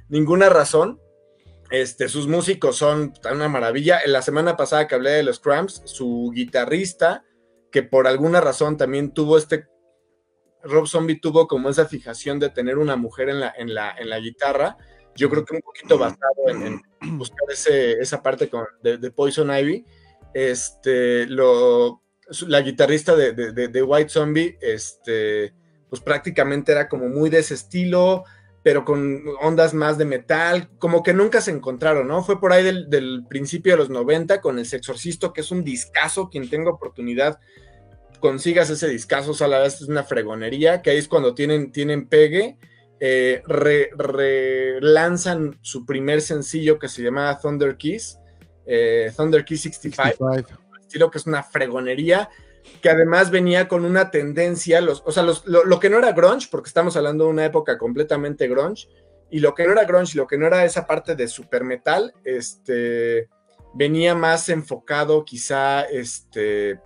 [0.09, 0.99] ninguna razón.
[1.71, 3.99] Este, sus músicos son una maravilla.
[4.05, 7.23] En la semana pasada que hablé de los Cramps, su guitarrista,
[7.71, 9.67] que por alguna razón también tuvo este
[10.65, 14.09] Rob Zombie tuvo como esa fijación de tener una mujer en la, en la, en
[14.09, 14.77] la guitarra.
[15.15, 16.81] Yo creo que un poquito basado en,
[17.17, 19.85] buscar esa parte con, de, Poison Ivy.
[20.33, 22.01] Este, lo,
[22.47, 25.53] la guitarrista de, de, White Zombie, este,
[25.89, 28.23] pues prácticamente era como muy de ese estilo,
[28.63, 32.23] pero con ondas más de metal, como que nunca se encontraron, ¿no?
[32.23, 36.29] Fue por ahí del, principio de los 90 con El Sexorcisto, que es un discazo,
[36.29, 37.39] quien tenga oportunidad,
[38.19, 41.71] consigas ese discazo, o sea, la verdad es una fregonería, que ahí es cuando tienen,
[41.71, 42.57] tienen pegue,
[42.99, 43.43] eh,
[43.97, 48.17] relanzan su primer sencillo que se llama Thunder Kiss,
[48.65, 50.27] eh, Thunder Kiss 65,
[50.95, 52.29] estilo que es una fregonería,
[52.81, 56.69] que además venía con una tendencia, los, o sea, lo, que no era grunge, porque
[56.69, 58.87] estamos hablando de una época completamente grunge,
[59.29, 62.13] y lo que no era grunge, lo que no era esa parte de super metal,
[62.23, 63.27] este,
[63.73, 66.79] venía más enfocado quizá este,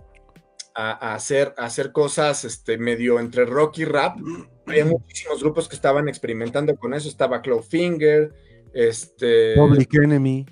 [0.74, 4.18] a, hacer, hacer cosas este, medio entre rock y rap.
[4.66, 8.32] Había muchísimos grupos que estaban experimentando con eso, estaba Clawfinger,
[8.72, 9.54] este...
[9.54, 10.46] Public Enemy.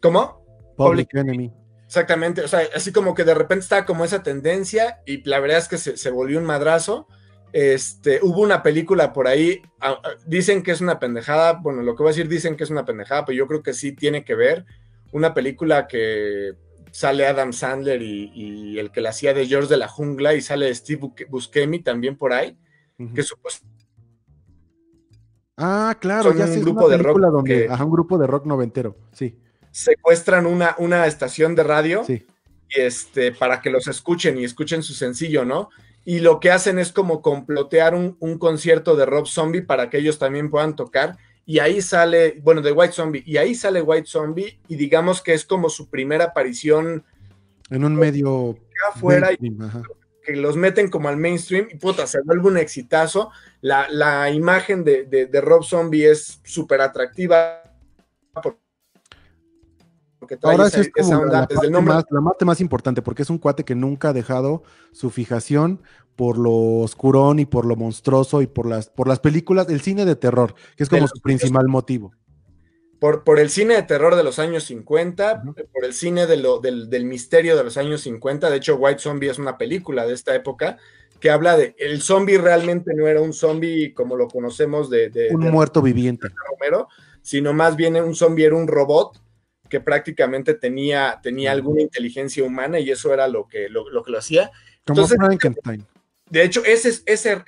[0.00, 0.44] ¿Cómo?
[0.76, 1.63] Public Enemy.
[1.94, 5.58] Exactamente, o sea, así como que de repente estaba como esa tendencia y la verdad
[5.58, 7.06] es que se, volvió un madrazo.
[7.52, 9.62] Este, hubo una película por ahí,
[10.26, 12.84] dicen que es una pendejada, bueno, lo que voy a decir dicen que es una
[12.84, 14.64] pendejada, pero yo creo que sí tiene que ver.
[15.12, 16.54] Una película que
[16.90, 20.74] sale Adam Sandler y, el que la hacía de George de la Jungla y sale
[20.74, 22.58] Steve Buscemi también por ahí,
[23.14, 23.84] que supuestamente
[25.56, 29.38] Ah, claro, ya un grupo de rock donde, un grupo de rock noventero, sí
[29.74, 32.24] secuestran una, una estación de radio y
[32.76, 35.68] este, para que los escuchen y escuchen su sencillo, ¿no?
[36.04, 40.18] Y lo que hacen es como complotear un, concierto de Rob Zombie para que ellos
[40.20, 41.16] también puedan tocar.
[41.44, 45.34] Y ahí sale, bueno, de White Zombie, y ahí sale White Zombie, y digamos que
[45.34, 47.04] es como su primera aparición.
[47.68, 48.56] En un medio.
[48.92, 49.30] Afuera,
[50.22, 53.30] que los meten como al mainstream, y puta, se vuelve un exitazo.
[53.60, 57.62] La, imagen de, de, de Rob Zombie es súper atractiva
[60.42, 63.74] Ahora es como la, parte más, la parte más importante, porque es un cuate que
[63.74, 64.62] nunca ha dejado
[64.92, 65.80] su fijación
[66.16, 70.04] por lo oscurón y por lo monstruoso y por las, por las películas, el cine
[70.04, 72.12] de terror, que es como su principal motivo.
[73.00, 76.60] Por, por, el cine de terror de los años 50, por el cine de lo,
[76.60, 78.48] del, misterio de los años 50.
[78.48, 80.78] De hecho, White Zombie es una película de esta época
[81.20, 85.50] que habla de el zombie realmente no era un zombie como lo conocemos de, un
[85.50, 86.88] muerto viviente, Romero,
[87.22, 89.23] sino más bien un zombie era un robot
[89.74, 94.18] que prácticamente tenía, tenía alguna inteligencia humana y eso era lo que lo, que lo
[94.18, 94.52] hacía.
[94.86, 95.18] Entonces,
[96.30, 97.42] De hecho, ese, ese,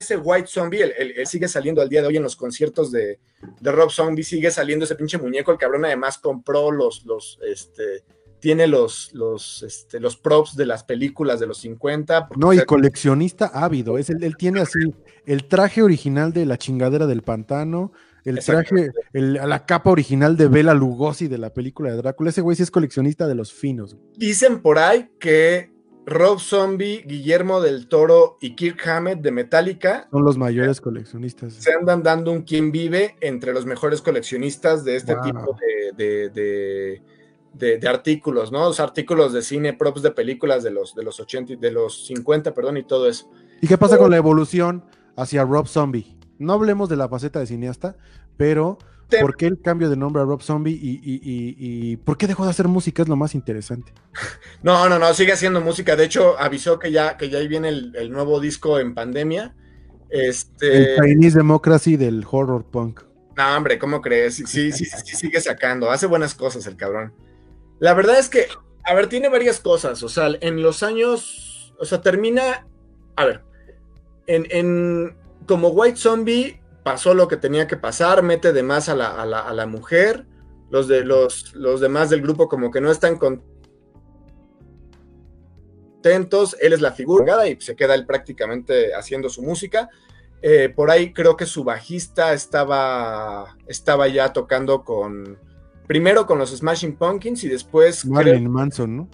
[0.00, 3.18] ese White Zombie, él, sigue saliendo al día de hoy en los conciertos de,
[3.60, 5.52] de, Rob Zombie, sigue saliendo ese pinche muñeco.
[5.52, 8.02] El cabrón además compró los, los, este,
[8.40, 12.30] tiene los, los, este, los props de las películas de los 50.
[12.36, 13.98] No, y coleccionista ávido.
[13.98, 14.94] Es él tiene así
[15.26, 17.92] el traje original de la chingadera del pantano,
[18.24, 22.30] el traje, la capa original de Bela Lugosi de la película de Drácula.
[22.30, 23.96] Ese güey sí es coleccionista de los finos.
[24.16, 25.72] Dicen por ahí que
[26.04, 31.54] Rob Zombie, Guillermo del Toro y Kirk Hammett de Metallica son los mayores coleccionistas.
[31.54, 35.56] Se andan dando un quien vive entre los mejores coleccionistas de este tipo
[35.96, 37.00] de,
[37.54, 38.64] de, artículos, ¿no?
[38.64, 42.52] Los artículos de cine, props de películas de los, de los 80, de los 50,
[42.52, 43.30] perdón, y todo eso.
[43.60, 44.84] ¿Y qué pasa con la evolución
[45.16, 46.16] hacia Rob Zombie?
[46.42, 47.96] No hablemos de la faceta de cineasta,
[48.36, 48.78] pero
[49.20, 52.68] ¿por qué el cambio de nombre a Rob Zombie y, por qué dejó de hacer
[52.68, 53.02] música?
[53.02, 53.92] Es lo más interesante.
[54.62, 55.96] No, no, no, sigue haciendo música.
[55.96, 59.56] De hecho, avisó que ya, que ya ahí viene el, nuevo disco en pandemia.
[60.08, 60.94] Este...
[60.94, 63.00] El Chinese Democracy del horror punk.
[63.36, 64.36] No, hombre, ¿cómo crees?
[64.36, 65.90] Sí, sí, sí, sí, sigue sacando.
[65.90, 67.12] Hace buenas cosas el cabrón.
[67.80, 68.46] La verdad es que,
[68.84, 70.02] a ver, tiene varias cosas.
[70.04, 72.68] O sea, en los años, o sea, termina,
[73.16, 73.42] a ver,
[74.28, 75.16] en, en
[75.46, 80.26] como White Zombie pasó lo que tenía que pasar, mete de más a la, mujer,
[80.70, 83.18] los, de, los, los demás del grupo como que no están
[86.02, 89.88] contentos, él es la figura y se queda él prácticamente haciendo su música.
[90.44, 95.38] Eh, por ahí creo que su bajista estaba, estaba ya tocando con,
[95.86, 98.04] primero con los Smashing Pumpkins y después...
[98.04, 99.08] Marilyn Manson, ¿no?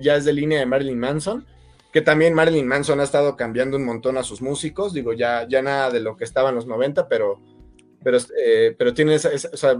[0.00, 1.46] ya es de línea de Marilyn Manson
[1.92, 5.60] que también Marilyn Manson ha estado cambiando un montón a sus músicos, digo, ya, ya
[5.60, 7.40] nada de lo que estaba en los 90, pero,
[8.02, 9.16] pero, eh, pero tiene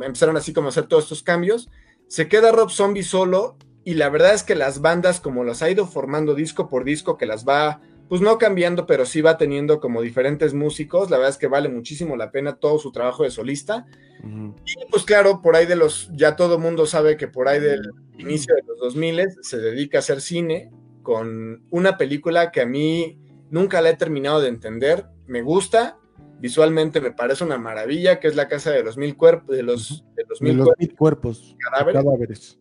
[0.02, 1.70] empezaron así como a hacer todos estos cambios.
[2.08, 5.70] Se queda Rob Zombie solo y la verdad es que las bandas como las ha
[5.70, 9.80] ido formando disco por disco, que las va, pues no cambiando, pero sí va teniendo
[9.80, 13.30] como diferentes músicos, la verdad es que vale muchísimo la pena todo su trabajo de
[13.30, 13.86] solista.
[14.22, 17.90] Y pues claro, por ahí de los, ya todo mundo sabe que por ahí del
[18.18, 20.70] inicio de los 2000 se dedica a hacer cine,
[21.02, 25.06] con una película que a mí nunca la he terminado de entender.
[25.26, 25.98] Me gusta,
[26.40, 30.04] visualmente me parece una maravilla, que es la casa de los mil cuerpos, de los,
[30.40, 32.58] mil, cuerpos, cadáveres.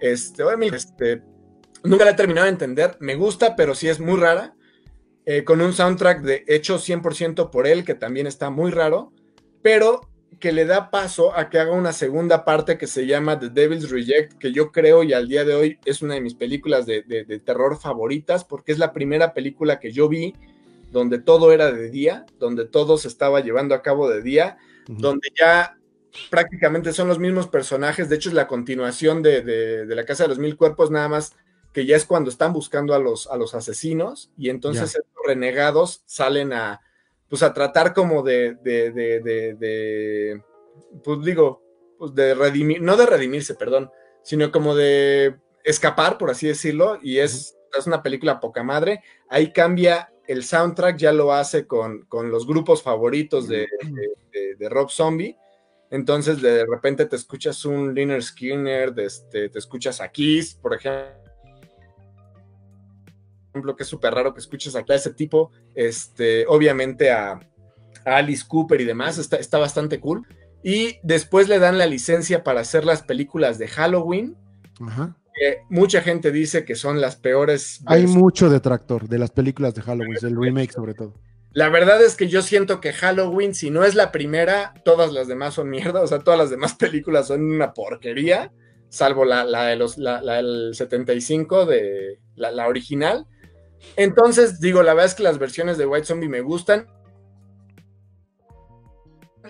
[0.00, 0.42] Este,
[0.72, 1.22] este,
[1.84, 2.96] nunca la he terminado de entender.
[3.00, 4.56] Me gusta, pero sí es muy rara.
[5.26, 9.12] Eh, con un soundtrack de hecho 100% por él, que también está muy raro,
[9.62, 10.09] pero
[10.40, 13.90] que le da paso a que haga una segunda parte que se llama The Devil's
[13.90, 17.02] Reject, que yo creo y al día de hoy es una de mis películas de,
[17.44, 20.34] terror favoritas, porque es la primera película que yo vi
[20.90, 24.56] donde todo era de día, donde todo se estaba llevando a cabo de día,
[24.88, 25.76] donde ya
[26.30, 30.38] prácticamente son los mismos personajes, de hecho es la continuación de, La Casa de los
[30.38, 31.36] Mil Cuerpos, nada más
[31.72, 36.02] que ya es cuando están buscando a los, a los asesinos y entonces estos renegados
[36.06, 36.80] salen a,
[37.30, 39.20] pues a tratar como de, de, de,
[39.54, 40.42] de
[41.04, 41.62] pues digo,
[41.96, 43.90] pues de redimir, no de redimirse, perdón,
[44.22, 49.02] sino como de escapar, por así decirlo, y es, es una película poca madre.
[49.28, 53.68] Ahí cambia el soundtrack, ya lo hace con, con los grupos favoritos de,
[54.58, 55.36] de, Rob Zombie.
[55.90, 61.29] Entonces, de repente te escuchas un Liner Skinner, este, te escuchas a Kiss, por ejemplo
[63.50, 67.40] ejemplo, que es súper raro que escuches a ese tipo, este, obviamente a,
[68.04, 70.26] Alice Cooper y demás, está, está, bastante cool.
[70.62, 74.36] Y después le dan la licencia para hacer las películas de Halloween.
[75.68, 77.80] mucha gente dice que son las peores.
[77.86, 81.14] Hay mucho detractor de las películas de Halloween, el remake sobre todo.
[81.52, 85.26] La verdad es que yo siento que Halloween, si no es la primera, todas las
[85.26, 86.00] demás son mierda.
[86.00, 88.52] O sea, todas las demás películas son una porquería,
[88.88, 93.26] salvo la, de los, la, del 75 de la original.
[93.96, 96.86] Entonces, digo, la verdad es que las versiones de White Zombie me gustan.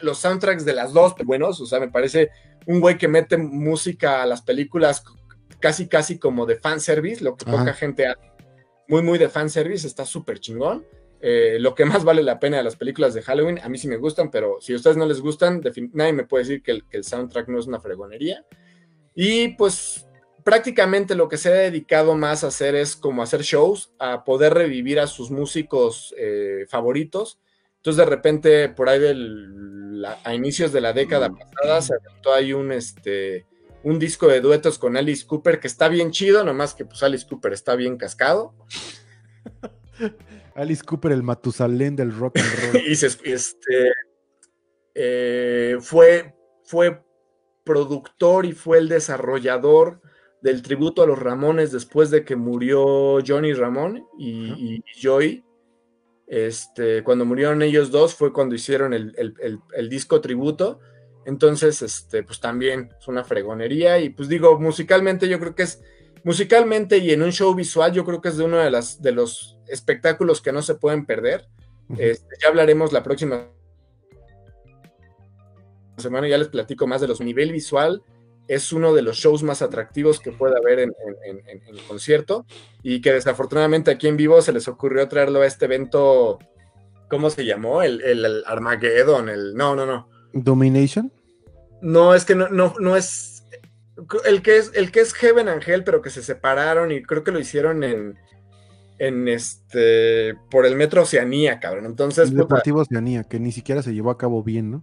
[0.03, 2.31] Los soundtracks de las dos, buenos, o sea, me parece
[2.67, 5.05] un güey que mete música a las películas
[5.59, 8.31] casi, casi como de fanservice, lo que poca gente hace.
[8.89, 10.85] Muy, muy de fanservice, está súper chingón.
[11.21, 13.87] Eh, lo que más vale la pena de las películas de Halloween, a mí sí
[13.89, 15.61] me gustan, pero si a ustedes no les gustan,
[15.93, 18.45] nadie me puede decir que el, que el soundtrack no es una fregonería.
[19.15, 20.09] Y pues
[20.51, 24.53] prácticamente lo que se ha dedicado más a hacer es como hacer shows, a poder
[24.53, 27.39] revivir a sus músicos eh, favoritos.
[27.77, 29.01] Entonces de repente por ahí
[30.25, 31.39] a inicios de la década mm.
[31.39, 33.47] pasada se aventó ahí un, este,
[33.85, 37.29] un disco de duetos con Alice Cooper que está bien chido, nomás que pues Alice
[37.29, 38.53] Cooper está bien cascado.
[40.57, 42.83] Alice Cooper, el Matusalén del rock and roll.
[42.89, 43.93] y este,
[44.97, 46.35] eh, fue,
[46.65, 47.05] fue
[47.63, 50.01] productor y fue el desarrollador
[50.43, 55.45] del tributo a los Ramones después de que murió Johnny Ramón y, Joy.
[56.27, 60.81] Este, cuando murieron ellos dos fue cuando hicieron el, disco tributo.
[61.27, 63.99] Entonces, este, pues también es una fregonería.
[63.99, 65.83] Y pues digo, musicalmente yo creo que es,
[66.25, 69.13] musicalmente y en un show visual, yo creo que es de uno de, las, de
[69.13, 71.47] los espectáculos que no se pueden perder.
[71.99, 73.49] Este, ya hablaremos la próxima
[75.99, 78.03] semana, ya les platico más de los nivel visual
[78.51, 80.93] es uno de los shows más atractivos que puede haber en,
[81.87, 82.47] concierto
[82.83, 86.41] y que desafortunadamente aquí en vivo se les ocurrió traerlo a este evento,
[87.09, 87.83] ¿cómo se llamó?
[87.83, 89.55] El, el, Armageddon, el...
[89.55, 90.09] No, no, no.
[90.33, 91.13] ¿Domination?
[91.81, 93.45] No, es que no, no, no es...
[94.25, 97.31] El que es, el que es Heaven Angel, pero que se separaron y creo que
[97.31, 98.19] lo hicieron en,
[98.99, 101.85] en este por el Metro Oceanía, cabrón.
[101.85, 104.83] Entonces, el Deportivo Oceanía, que ni siquiera se llevó a cabo bien, ¿no?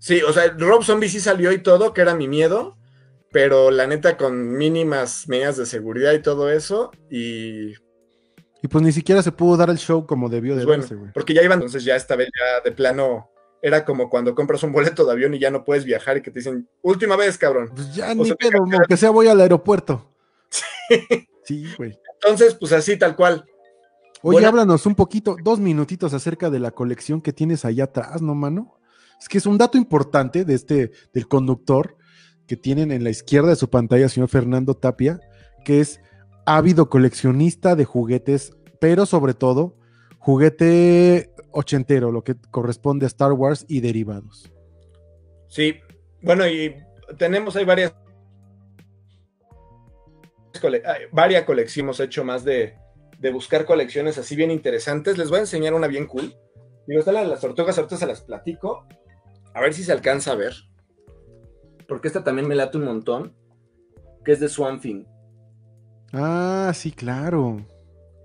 [0.00, 2.76] Sí, o sea, Rob Zombie sí salió y todo, que era mi miedo,
[3.30, 7.74] pero la neta con mínimas medidas de seguridad y todo eso y
[8.62, 11.34] y pues ni siquiera se pudo dar el show como debió de pues bueno, porque
[11.34, 13.30] ya iban entonces ya esta vez ya de plano
[13.62, 16.30] era como cuando compras un boleto de avión y ya no puedes viajar y que
[16.30, 20.06] te dicen última vez cabrón pues ya ni pedo aunque sea voy al aeropuerto.
[21.42, 21.64] Sí.
[21.64, 21.98] Sí güey.
[22.14, 23.44] Entonces pues así tal cual.
[24.22, 28.34] Oye, háblanos un poquito, dos minutitos acerca de la colección que tienes allá atrás, ¿no,
[28.34, 28.78] mano?
[29.20, 31.96] Es que es un dato importante de este, del conductor,
[32.50, 35.20] que tienen en la izquierda de su pantalla, señor Fernando Tapia,
[35.64, 36.00] que es
[36.44, 39.76] ávido coleccionista de juguetes, pero sobre todo
[40.18, 44.50] juguete ochentero, lo que corresponde a Star Wars y derivados.
[45.46, 45.76] Sí,
[46.22, 46.74] bueno, y
[47.18, 47.94] tenemos ahí varias
[51.12, 52.74] varias colecciones, hemos hecho más de,
[53.32, 55.18] buscar colecciones así bien interesantes.
[55.18, 56.34] Les voy a enseñar una bien cool.
[56.88, 58.88] Digo, están las tortugas, ahorita se las platico.
[59.54, 60.69] A ver si se alcanza a ver
[61.90, 63.34] porque esta también me late un montón,
[64.24, 65.06] que es de Swamp Thing.
[66.12, 67.66] Ah, sí, claro.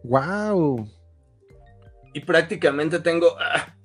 [0.03, 0.87] ¡Wow!
[2.13, 3.35] Y prácticamente tengo...
[3.39, 3.75] Ah,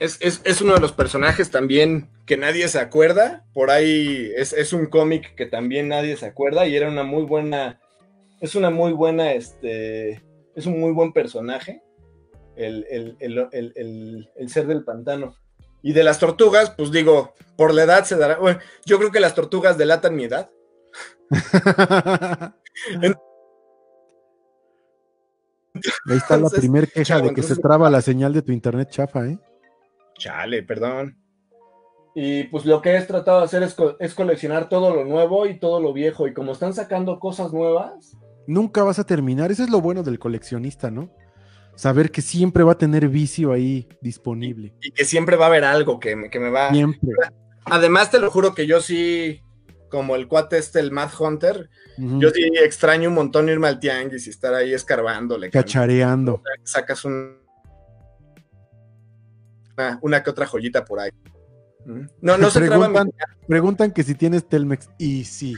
[0.00, 3.46] es, uno de los personajes también que nadie se acuerda.
[3.54, 7.80] Por ahí es, un cómic que también nadie se acuerda y era una muy buena...
[8.40, 10.20] Es una muy buena, este...
[10.56, 11.80] Es un muy buen personaje.
[12.56, 15.36] el, el ser del pantano.
[15.84, 18.38] Y de las tortugas, pues digo, por la edad se dará.
[18.38, 20.50] Bueno, yo creo que las tortugas delatan mi edad.
[26.08, 29.26] Ahí está la primera queja de que se traba la señal de tu internet chafa,
[29.26, 29.38] ¿eh?
[30.16, 31.18] Chale, perdón.
[32.14, 35.58] Y pues lo que he tratado de hacer es, es, coleccionar todo lo nuevo y
[35.58, 36.26] todo lo viejo.
[36.26, 38.16] Y como están sacando cosas nuevas.
[38.46, 39.52] Nunca vas a terminar.
[39.52, 41.10] Eso es lo bueno del coleccionista, ¿no?
[41.76, 44.74] Saber que siempre va a tener vicio ahí disponible.
[44.80, 46.70] Y, que siempre va a haber algo que, me, que me va.
[46.70, 47.10] Siempre.
[47.64, 49.42] Además, te lo juro que yo sí,
[49.88, 54.26] como el cuate este, el Mad Hunter, yo sí extraño un montón irme al tianguis
[54.26, 55.50] y estar ahí escarbándole.
[55.50, 56.42] Cachareando.
[56.62, 57.38] Sacas un,
[60.00, 61.10] una, que otra joyita por ahí.
[62.20, 63.12] No, no se preguntan,
[63.46, 65.54] preguntan que si tienes Telmex y sí.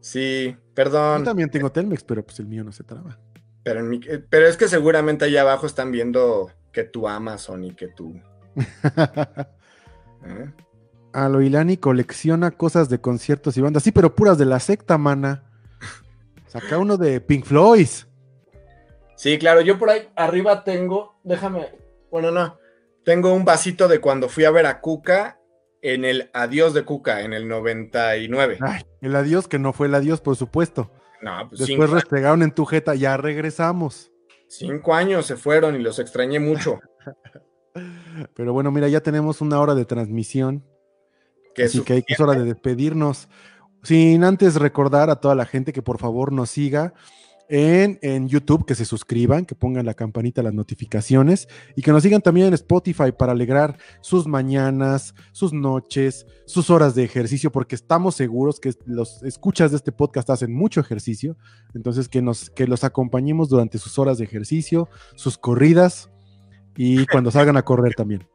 [0.00, 1.20] Sí, perdón.
[1.20, 3.18] Yo también tengo Telmex, pero pues el mío no se traba.
[3.62, 7.64] Pero, en mi, eh, pero es que seguramente allá abajo están viendo que tú Amazon
[7.64, 8.20] y que tú.
[10.24, 10.50] ¿Eh?
[11.12, 13.82] Aloilani colecciona cosas de conciertos y bandas.
[13.82, 15.44] Sí, pero puras de la secta, mana.
[16.46, 17.88] Saca uno de Pink Floyd.
[19.16, 21.68] Sí, claro, yo por ahí arriba tengo, déjame,
[22.10, 22.58] bueno, no,
[23.04, 25.38] tengo un vasito de cuando fui a ver a Cuca
[25.80, 28.58] en el Adiós de Cuca, en el 99.
[28.60, 30.90] Ay, el adiós que no fue el adiós, por supuesto.
[31.22, 34.10] No, pues Después restregaron en tu jeta, ya regresamos.
[34.48, 36.80] Cinco años se fueron y los extrañé mucho.
[38.34, 40.64] Pero bueno, mira, ya tenemos una hora de transmisión.
[41.56, 43.28] así que es hora de despedirnos.
[43.82, 46.92] Sin antes recordar a toda la gente que por favor nos siga
[47.48, 52.22] en, YouTube, que se suscriban, que pongan la campanita, las notificaciones y que nos sigan
[52.22, 58.14] también en Spotify para alegrar sus mañanas, sus noches, sus horas de ejercicio, porque estamos
[58.14, 61.36] seguros que los escuchas de este podcast hacen mucho ejercicio,
[61.74, 66.10] entonces que, nos, que los acompañemos durante sus horas de ejercicio, sus corridas
[66.76, 68.26] y cuando salgan a correr también.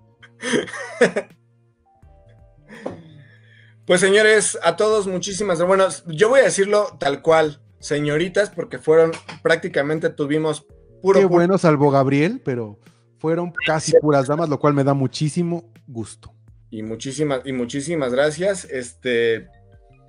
[3.85, 9.11] Pues señores, a todos muchísimas, bueno, yo voy a decirlo tal cual señoritas porque fueron
[9.41, 10.65] prácticamente tuvimos
[11.01, 11.19] puro.
[11.19, 12.79] Qué bueno, salvo Gabriel, pero
[13.17, 16.33] fueron casi puras damas, lo cual me da muchísimo gusto.
[16.69, 18.65] Y muchísimas, y muchísimas gracias.
[18.65, 19.47] Este,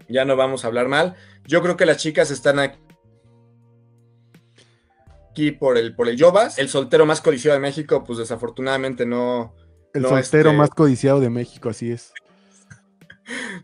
[0.08, 1.14] ya no vamos a hablar mal.
[1.46, 2.78] Yo creo que las chicas están aquí
[5.52, 6.58] por el, por el Yobas.
[6.58, 9.54] El soltero más codiciado de México, pues desafortunadamente no.
[9.94, 12.12] El soltero este más codiciado de México, así es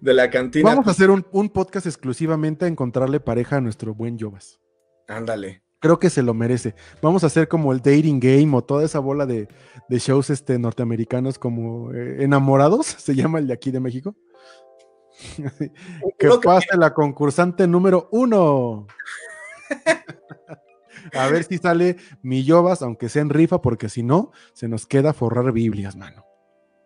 [0.01, 0.69] de la cantina.
[0.69, 4.61] Vamos a hacer un, podcast exclusivamente a encontrarle pareja a nuestro buen Jovas.
[5.09, 5.63] Ándale.
[5.81, 6.75] Creo que se lo merece.
[7.03, 9.49] Vamos a hacer como el dating game o toda esa bola de,
[9.91, 14.17] shows este, norteamericanos como eh, enamorados, se llama el de aquí de México.
[16.19, 18.87] que pase la concursante número uno.
[21.13, 24.87] a ver si sale mi Jovas, aunque sea en rifa, porque si no, se nos
[24.87, 26.25] queda forrar Biblias, mano.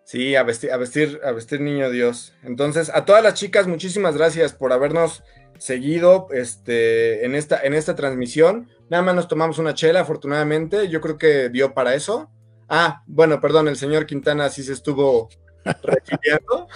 [0.08, 2.32] Sí, a vestir, a vestir, a vestir niño Dios.
[2.42, 5.22] Entonces, a todas las chicas, muchísimas gracias por habernos
[5.58, 8.70] seguido este, en, esta, en esta transmisión.
[8.88, 10.88] Nada más nos tomamos una chela, afortunadamente.
[10.88, 12.30] Yo creo que dio para eso.
[12.70, 15.28] Ah, bueno, perdón, el señor Quintana sí se estuvo
[15.82, 16.68] refiriendo.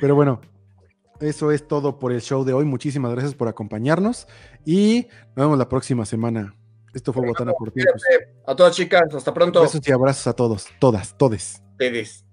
[0.00, 0.40] Pero bueno,
[1.20, 2.64] eso es todo por el show de hoy.
[2.64, 4.26] Muchísimas gracias por acompañarnos
[4.64, 6.56] y nos vemos la próxima semana.
[6.92, 8.02] Esto fue Botana por Tiempos.
[8.48, 9.62] A todas chicas, hasta pronto.
[9.62, 11.63] Besos y abrazos a todos, todas, todes.
[11.74, 12.23] Ustedes.